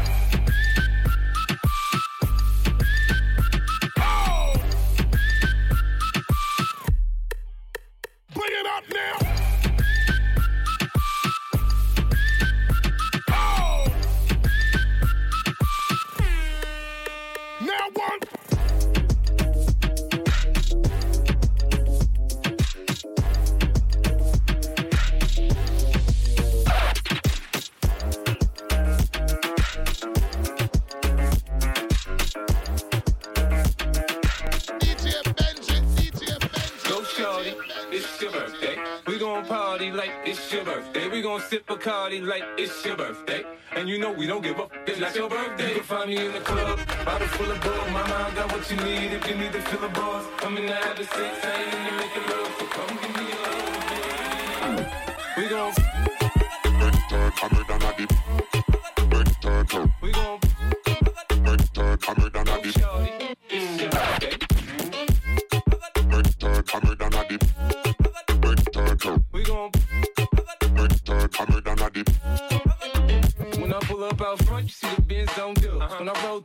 [42.20, 43.44] party like it's your birthday.
[43.74, 44.72] And you know we don't give up.
[44.86, 45.68] It's not your birthday.
[45.68, 47.90] You can find me in the club, bottle full of bull.
[47.92, 50.26] My mind got what you need if you need to fill the bars.
[50.42, 52.56] I'm in the habit six, I ain't in the making love.
[52.58, 53.40] So come give me your
[54.62, 54.92] love.
[55.36, 55.96] We gon'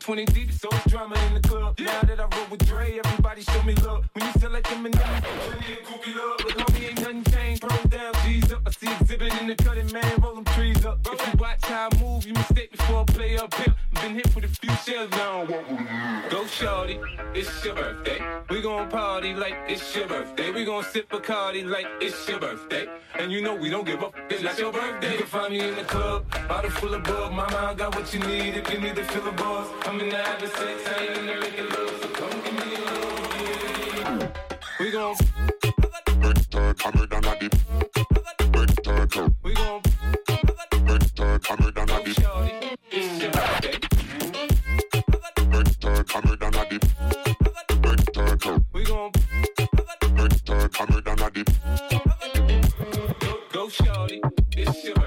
[0.02, 0.52] 20 deep.
[21.22, 22.88] Bacardi like it's your birthday.
[23.19, 25.11] And you know we don't give up, it's not your birthday.
[25.11, 27.31] You can find me in the club, bottle full of bug.
[27.34, 29.68] My mind got what you need if you need to fill the buzz.
[29.85, 31.99] I'm in the habit of sex, I ain't in the making love.
[32.02, 33.11] So come give me a little
[34.02, 34.31] yeah.
[34.80, 35.15] We gon'
[36.22, 37.49] break the cover down at the
[38.48, 39.34] break the curve.
[39.43, 39.81] We gon'
[40.85, 42.60] break the cover down at the
[53.72, 54.22] shorty.
[54.84, 55.01] your.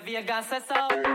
[0.00, 1.11] Vegas, that's all.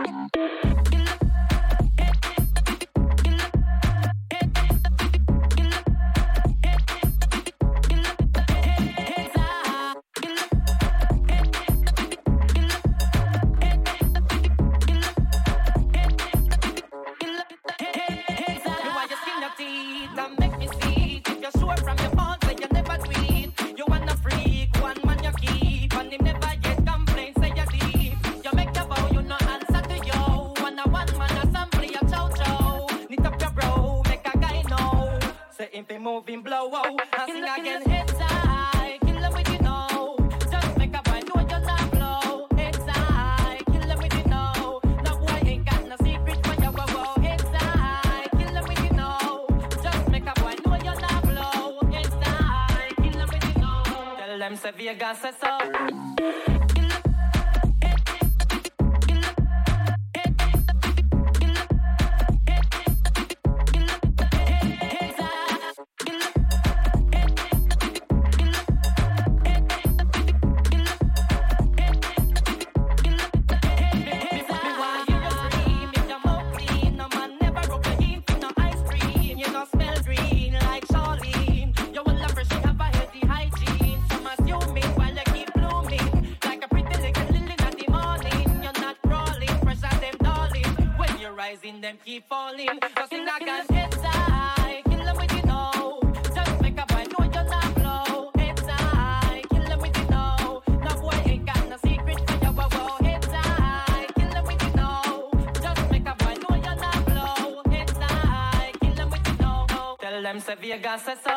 [110.98, 111.27] Say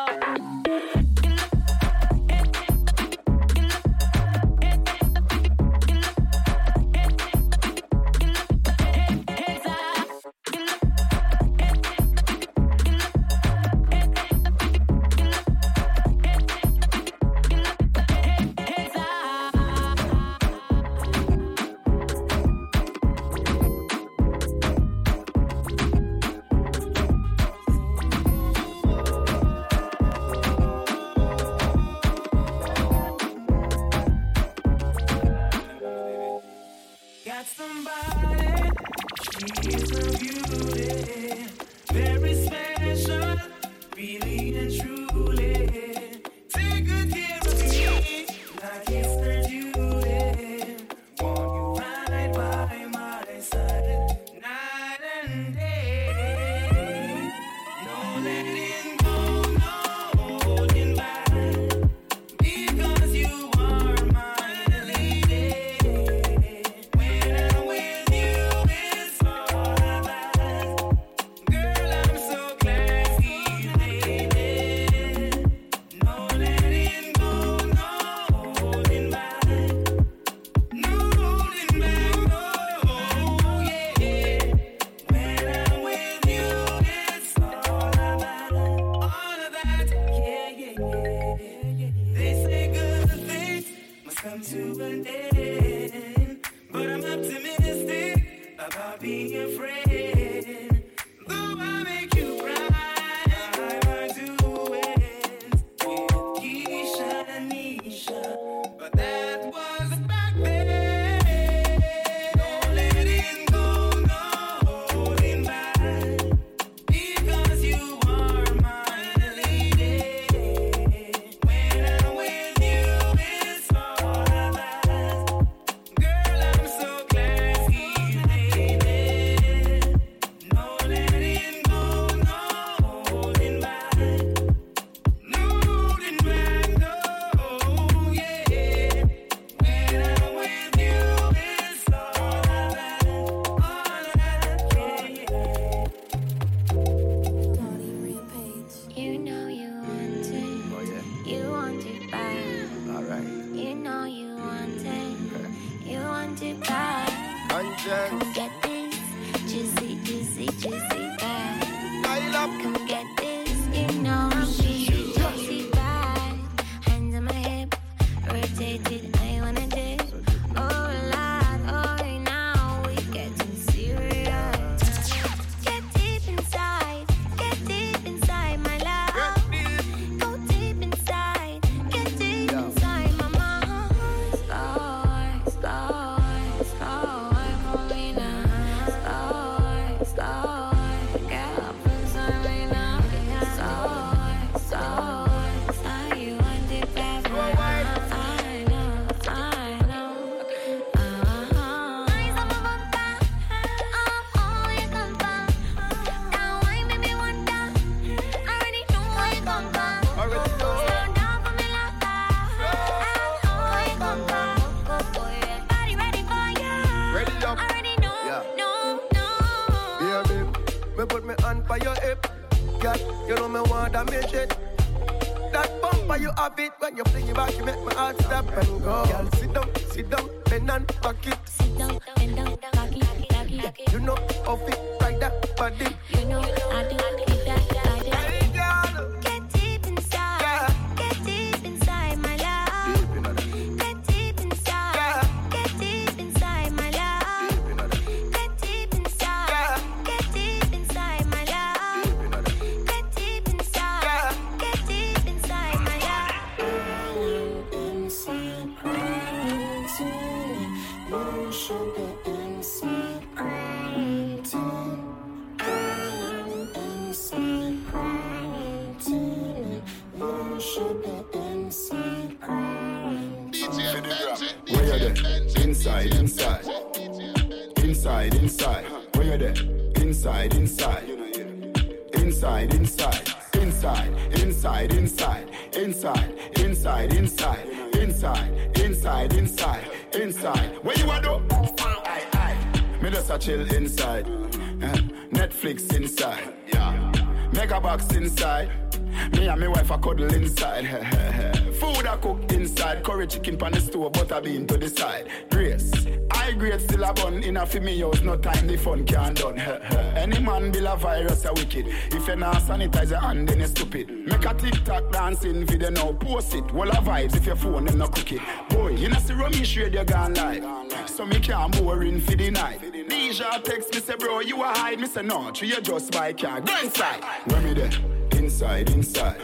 [302.52, 303.02] inside.
[303.04, 305.28] Curry chicken pan the stove, butter bean to the side.
[305.50, 305.90] Grace.
[306.30, 308.22] I grade still a bun in a fi me house.
[308.22, 309.58] No time the fun can done.
[309.58, 311.86] Any man build a virus a wicked.
[312.10, 314.10] If you not sanitize your hand, then you stupid.
[314.10, 316.12] Make a TikTok dancing video now.
[316.12, 316.72] Post it.
[316.72, 318.40] Wall of vibes if your phone them not cook it.
[318.70, 320.64] Boy, you know see Ramesh radio gone live.
[321.08, 322.80] So me can't more in for the night.
[323.08, 324.98] Deja text me say bro you a hide.
[324.98, 326.60] Me say no, you just buy car.
[326.60, 327.22] Go inside.
[327.46, 327.90] Where me there?
[328.32, 329.40] Inside, inside.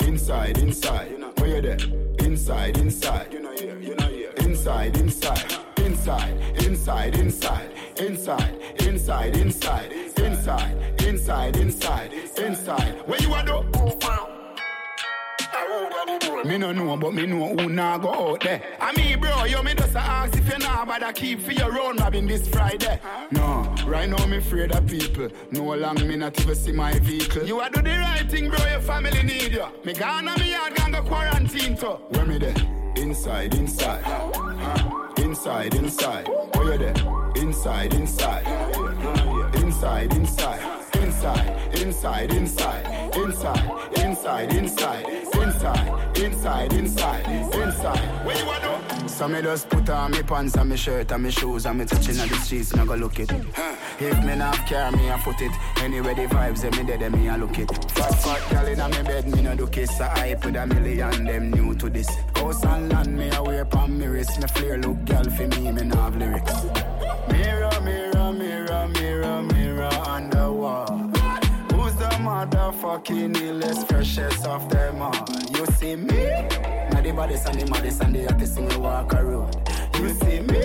[0.00, 1.19] Inside, inside.
[1.50, 1.78] You there?
[2.20, 3.34] Inside, inside.
[4.38, 5.58] Inside, inside.
[5.78, 7.70] Inside, inside, inside.
[7.98, 8.54] Inside,
[8.86, 9.92] inside, inside.
[10.18, 12.12] Inside, inside, inside.
[12.38, 13.08] Inside.
[13.08, 13.99] Where you are though?
[16.44, 18.62] Me no know, but me know who nah go out there.
[18.80, 21.52] Ah, I mean, bro, you me just a ask if you nah bother keep for
[21.52, 22.98] your own robbing this Friday.
[23.30, 25.28] No, right now me afraid of people.
[25.50, 27.44] No long me not even see my vehicle.
[27.44, 28.58] You a do the right thing, bro.
[28.66, 29.66] Your family need you.
[29.84, 31.98] Me gone on me yard, gonna go quarantine too.
[32.08, 32.54] Where me there?
[32.96, 34.04] Inside, inside.
[35.18, 36.26] Inside, inside.
[36.54, 36.94] Where you there?
[37.36, 38.46] Inside, inside.
[39.54, 40.79] Inside, inside.
[41.20, 43.14] Inside, inside, inside.
[43.14, 45.06] Inside, inside, inside.
[45.36, 47.52] Inside, inside, inside.
[47.54, 48.24] Inside.
[48.24, 49.06] Where you though?
[49.06, 51.84] So me just put on me pants and me shirt and me shoes and me
[51.84, 53.30] touching on the streets and I go look it.
[53.98, 55.52] If me not care, me I foot it.
[55.82, 57.70] Anyway the vibes them me dead, me I look it.
[57.90, 60.00] Fat fat gal inna me bed, me no do kiss.
[60.00, 62.08] I hype with a million, them new to this.
[62.36, 64.40] House and land, me I wear palm me wrist.
[64.40, 66.64] Me flare look gal for me, me no have lyrics.
[67.28, 67.69] Mirror,
[72.46, 75.24] motherfucking illest, freshest of them all?
[75.54, 76.24] You see me?
[76.90, 79.54] Now the baddest and the maddest and the we walk around.
[79.98, 80.60] You see me?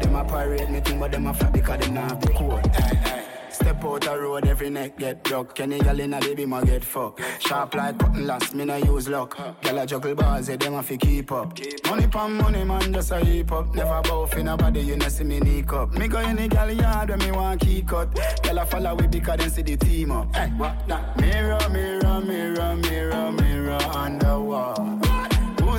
[0.00, 2.66] Them a parade me thing, but them a flap because them not the code.
[2.74, 3.21] Aye, aye.
[3.62, 5.60] Step out the road, every neck get broke.
[5.60, 7.20] Any gal inna the beam a get fucked.
[7.38, 9.38] Sharp like cutting last, me no use luck.
[9.62, 11.56] Gal a juggle bars, yeah, them a fi keep up.
[11.86, 13.72] Money pon money, man, just a heap up.
[13.72, 15.92] Never bow fi nobody, you know see me sneak up.
[15.92, 18.12] Me go any gal yard when me want key cut.
[18.42, 20.34] Gal a follow we because them see the team up.
[20.34, 21.20] Hey, what that?
[21.20, 25.11] Mirror, mirror, mirror, mirror, mirror on the wall.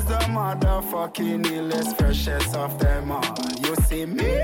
[0.03, 3.23] Who's the motherfucking illest, freshest of them all?
[3.61, 4.35] You see me?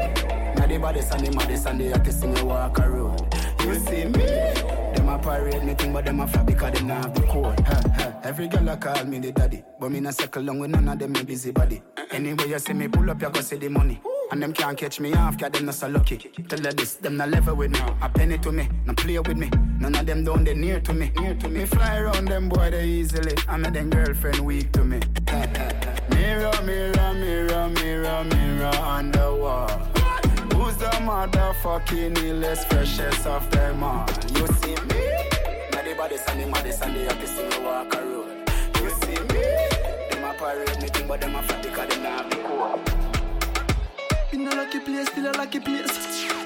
[0.56, 0.76] Now the
[1.12, 3.36] and the maddest and the hottest thing we walk around.
[3.66, 4.26] You see me?
[4.96, 7.60] Them a parade me thing, but them a flap because them not have the code.
[8.24, 10.98] Every girl a call me the daddy, but me not circle long with none of
[10.98, 11.82] them me busy body.
[12.12, 14.00] Anyway you see me pull up, you go see the money.
[14.32, 16.18] And them can't catch me off, cause them not so lucky.
[16.18, 17.80] Tell her this, them not level with me.
[18.02, 19.50] A penny to me, not play with me.
[19.80, 21.12] None of them down they near to me.
[21.18, 21.62] Near to me.
[21.62, 23.36] Me fly around them boy they easily.
[23.48, 25.00] I make them girlfriend weak to me.
[26.12, 29.68] mirror, mirror, mirror, mirror, mirror on the wall.
[30.54, 34.08] Who's the motherfucking illest, freshest of them all?
[34.36, 35.10] You see me?
[35.72, 35.96] Now the
[36.38, 38.50] the maddest and the hottest thing we walk around.
[38.76, 39.42] You see me?
[40.12, 42.29] Them a parade me thing, but them a fat because them not
[44.90, 45.92] place, still a lucky place.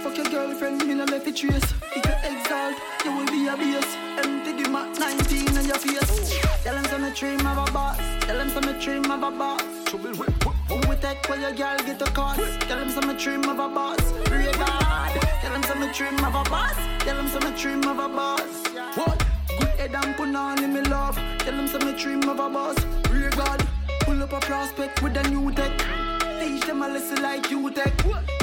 [0.03, 1.73] Fuck your girlfriend, me no left it trace.
[1.95, 3.95] If you exalt, you will be a base.
[4.17, 6.39] Empty the Mac 19 on your face.
[6.63, 7.97] Tell them some dream of a boss.
[8.21, 9.61] Tell them some dream of a boss.
[9.91, 12.41] Who we take where your girl get a cost?
[12.61, 14.01] Tell them some dream of a boss.
[14.25, 15.11] Pray God.
[15.41, 16.75] Tell them some dream of a boss.
[16.99, 18.67] Tell them some dream of a boss.
[18.95, 19.25] What?
[19.59, 21.15] Good head and put on in me love.
[21.39, 22.77] Tell them some dream of a boss.
[23.03, 23.65] Pray God.
[24.01, 26.12] Pull up a prospect with a new tech.
[26.43, 27.93] Teach them a lesson like you tech.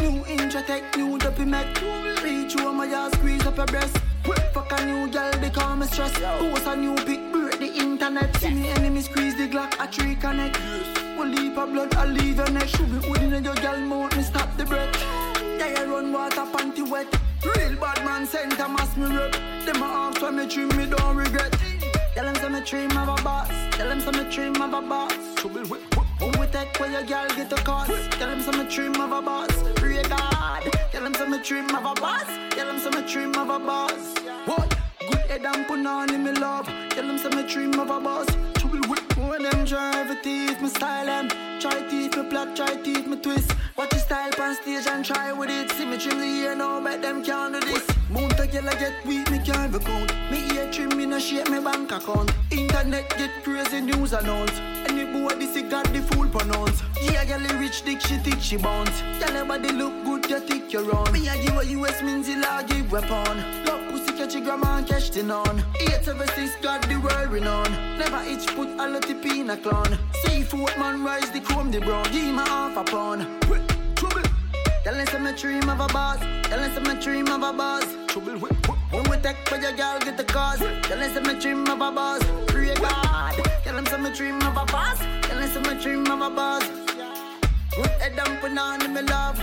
[0.01, 1.67] New intro tech, new dopey mech.
[2.23, 3.95] Reach you on my ass, squeeze up your breast.
[4.55, 6.19] Fuck a new girl, they call me stress.
[6.19, 8.35] Post a new pic, break the internet.
[8.39, 10.59] See me enemy squeeze the Glock, a tree connect.
[11.19, 12.69] Will leave a blood, I leave your neck.
[12.69, 14.97] Should be holding in your girl mouth, me stop the breath.
[15.59, 17.07] Yeah, run water, panty wet.
[17.45, 19.33] Real bad man, center mass me rep.
[19.67, 21.55] Them a ask when me dream, me don't regret.
[22.15, 23.49] Tell them some me dream of a boss.
[23.73, 25.21] Tell them some me dream of a boss.
[26.21, 27.93] Who we take where your girl get a cost?
[28.13, 29.49] Tell them some me dream of a boss.
[29.77, 30.63] Pray God.
[30.93, 32.27] Tell them some me dream of a boss.
[32.51, 34.15] Tell them some me dream of a boss.
[34.45, 34.77] What?
[35.01, 36.67] Good head and put on in me love.
[36.91, 38.27] Tell them some me dream of a boss.
[39.31, 41.29] When them try to teeth, my style them.
[41.61, 43.55] Try teeth, me plot, try teeth, me twist.
[43.77, 45.71] Watch your style on stage and try with it.
[45.73, 47.87] See me trim the ear now, bet them can't do this.
[48.11, 50.07] Moon to girl I get weak, me can't even.
[50.33, 52.33] Me ear trim, me no shape me bank account.
[52.51, 54.59] Internet get crazy news announce.
[54.89, 56.83] Any boy this he got the full pronounce.
[57.01, 59.01] Yeah, girl rich dick, she thick, she bounce.
[59.21, 61.13] Girl body look good, you thick, you run.
[61.13, 63.61] Me I give a US means he la give weapon.
[63.65, 63.90] Pussy
[64.21, 65.23] catch your grandma and catch the.
[65.81, 67.73] Eight seven six got the world renowned.
[67.99, 69.99] Never itch put a lot of pina clown.
[70.23, 72.05] Seafood man rise the chrome the brown.
[72.13, 73.23] Give me half a pound.
[73.97, 74.23] Trouble.
[74.85, 76.21] Tell us I'm a dream of a boss.
[76.49, 77.87] Tell us I'm a dream of a boss.
[78.09, 78.39] Trouble.
[78.91, 80.59] When we take for your girl, get the cause.
[80.59, 82.23] Tell us I'm a dream of a boss.
[82.49, 83.35] Pray God.
[83.65, 84.99] Tell them I'm a dream of a boss.
[85.23, 86.65] Tell us I'm a dream of a boss.
[87.73, 89.39] Put down, put on in my love.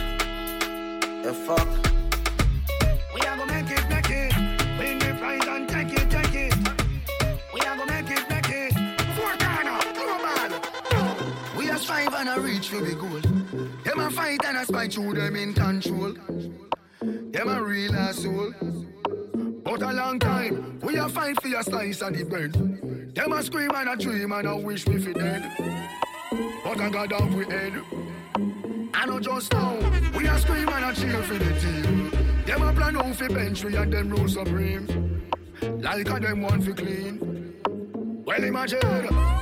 [1.23, 1.96] The fuck.
[11.89, 13.21] Are strive and a reach for the goal.
[13.83, 16.13] Them a fight and a spy through them in control.
[17.01, 18.53] Them a real asshole.
[19.63, 22.53] But a long time, we a fight for your slice of the bread.
[23.15, 25.51] Them a scream and a dream and a wish we fi dead.
[26.63, 27.81] But I got down we head.
[28.93, 29.75] I know just now,
[30.15, 32.11] we a scream and a cheer for the team.
[32.45, 35.21] Them a plan out fi bench we and them rule supreme.
[35.61, 37.53] Like a them want fi clean.
[38.25, 38.79] Well imagine,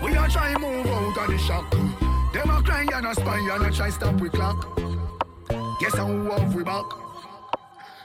[0.04, 2.05] we a try move out of the shock.
[2.36, 4.78] Them a cry and a spy and a try stop we clock.
[5.80, 6.84] Guess how have we back?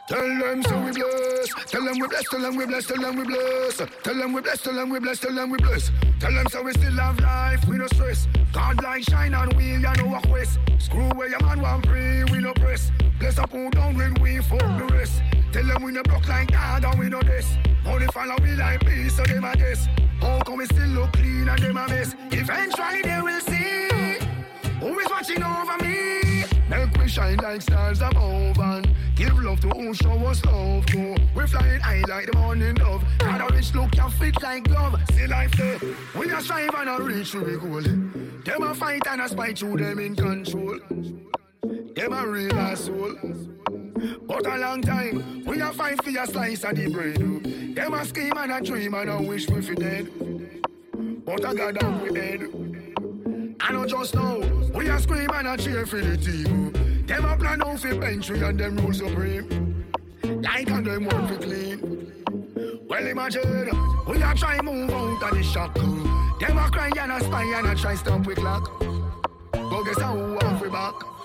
[0.08, 1.48] Tell them so we bless.
[1.66, 2.24] Tell them we bless.
[2.30, 2.86] Tell them we bless.
[2.86, 3.76] Tell them we bless.
[4.04, 4.62] Tell them we bless.
[4.62, 5.18] Tell them we bless.
[5.18, 5.90] Tell them we bless.
[6.20, 7.66] Tell them so we still have life.
[7.66, 8.28] We no stress.
[8.52, 10.60] God light shine on we and no walk west.
[10.78, 12.22] Screw where your man want pray.
[12.30, 12.92] We no press.
[13.18, 15.22] Bless up who down when we fuck the rest.
[15.52, 17.48] Tell them we no broke like God and we no this.
[17.84, 19.88] Only follow we like peace so them a guess.
[20.20, 22.14] How come we still look clean and them a mess?
[22.30, 23.59] Eventually they will see
[24.80, 26.44] who is watching over me.
[26.68, 31.16] Make we shine like stars above and give love to who show us love to.
[31.34, 33.04] We flying high like the morning dove.
[33.18, 35.00] Got a rich look, you fit like glove.
[35.12, 35.78] See life there.
[36.16, 37.82] We are strive and a reach to be goal.
[37.82, 40.78] Them a fight and a spite through them in control.
[41.94, 43.16] Them a real asshole.
[44.26, 47.16] But a long time, we a fight for your slice of the bread.
[47.74, 50.10] Them a scheme and a dream and a wish we fi dead.
[51.24, 52.69] But I got down we head.
[53.62, 54.38] I know just now,
[54.74, 56.72] we a scream and a cheer for the team.
[57.06, 59.84] Them a plan out for we and them rule supreme.
[60.22, 62.12] Like and them want to clean.
[62.88, 63.70] Well imagine,
[64.08, 65.74] we a try move out of the shock.
[65.74, 68.70] Them a cry and a spy and a try stop we clock.
[69.52, 70.16] But guess how
[70.62, 71.19] we back?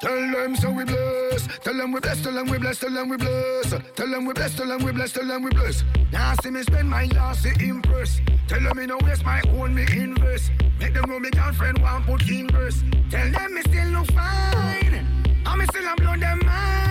[0.00, 1.46] Tell them so we bless.
[1.58, 2.22] Tell them we bless.
[2.22, 2.78] Tell them we bless.
[2.78, 3.70] Tell them we bless.
[3.94, 4.54] Tell them we bless.
[4.54, 5.12] Tell them we bless.
[5.12, 5.84] Tell them we bless.
[6.12, 8.20] Now see me spend my last impress.
[8.48, 10.50] Tell them me no waste my own me invest.
[10.78, 12.82] Make them know me girlfriend want put in verse.
[13.10, 15.06] Tell them me still look fine.
[15.46, 16.83] And me still a blow them mind.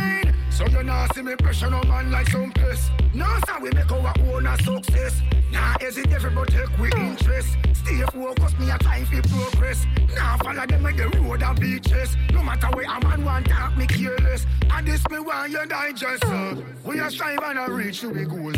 [0.53, 2.89] So you nah see me pressure no man like some piss.
[3.15, 5.19] No sir we make our own a success.
[5.51, 7.57] Nah hesitate for protect we interest.
[7.73, 9.85] Stay focused me a time for progress.
[10.15, 12.15] Nah follow them with the road and beaches.
[12.31, 14.45] No matter where a man want talk me careless.
[14.71, 16.23] And this me want you digest.
[16.25, 16.55] Uh.
[16.85, 18.51] We a strive and a reach to be goal.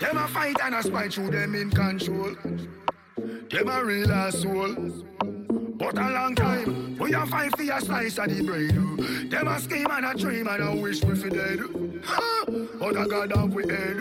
[0.00, 2.34] Them a fight and a spy through them in control.
[3.16, 4.74] Them a real asshole.
[5.78, 9.30] But a long time, we a fight for a slice of the bread.
[9.30, 11.60] Them a scheme and a dream and a wish we fi dead.
[12.80, 13.96] But I got down we head.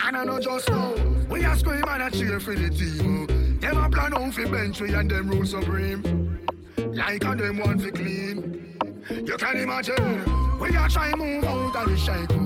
[0.00, 0.94] And I know just now,
[1.28, 3.26] we a scream and a cheer for the team.
[3.58, 6.38] Them a plan out fi bench we and them rule supreme.
[6.76, 8.78] Like and them want fi clean.
[9.10, 12.36] You can imagine, we a try move out of the shackle.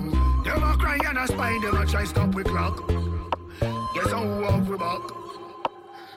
[0.43, 2.89] Them a cry and a spy, them a try stop we clock.
[3.95, 5.22] Guess how have we back?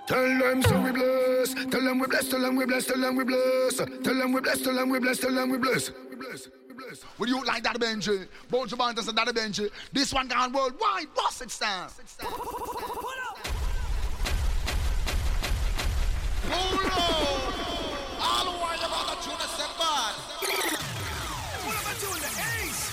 [0.08, 1.54] Tell them so we bless.
[1.56, 2.30] Tell them we bless.
[2.30, 2.86] Tell them we bless.
[2.86, 3.76] Tell them we bless.
[3.78, 4.62] Tell them we bless.
[4.62, 5.18] Tell them we bless.
[5.20, 5.92] Tell them we bless.
[6.10, 6.48] We bless.
[6.68, 7.04] We bless.
[7.18, 8.28] Would you like that Benji?
[8.52, 9.72] Bunch of bands and that Benji.
[9.92, 11.08] This one gone worldwide.
[11.16, 11.92] Boss it stand.
[12.20, 13.40] Pull up.
[18.22, 20.14] All the while about the tune is bad.
[21.66, 22.22] What am I doing?
[22.22, 22.30] The
[22.62, 22.84] Ace!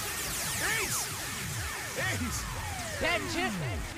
[0.80, 1.00] Ace!
[2.08, 2.40] Ace!
[3.02, 3.91] Benji.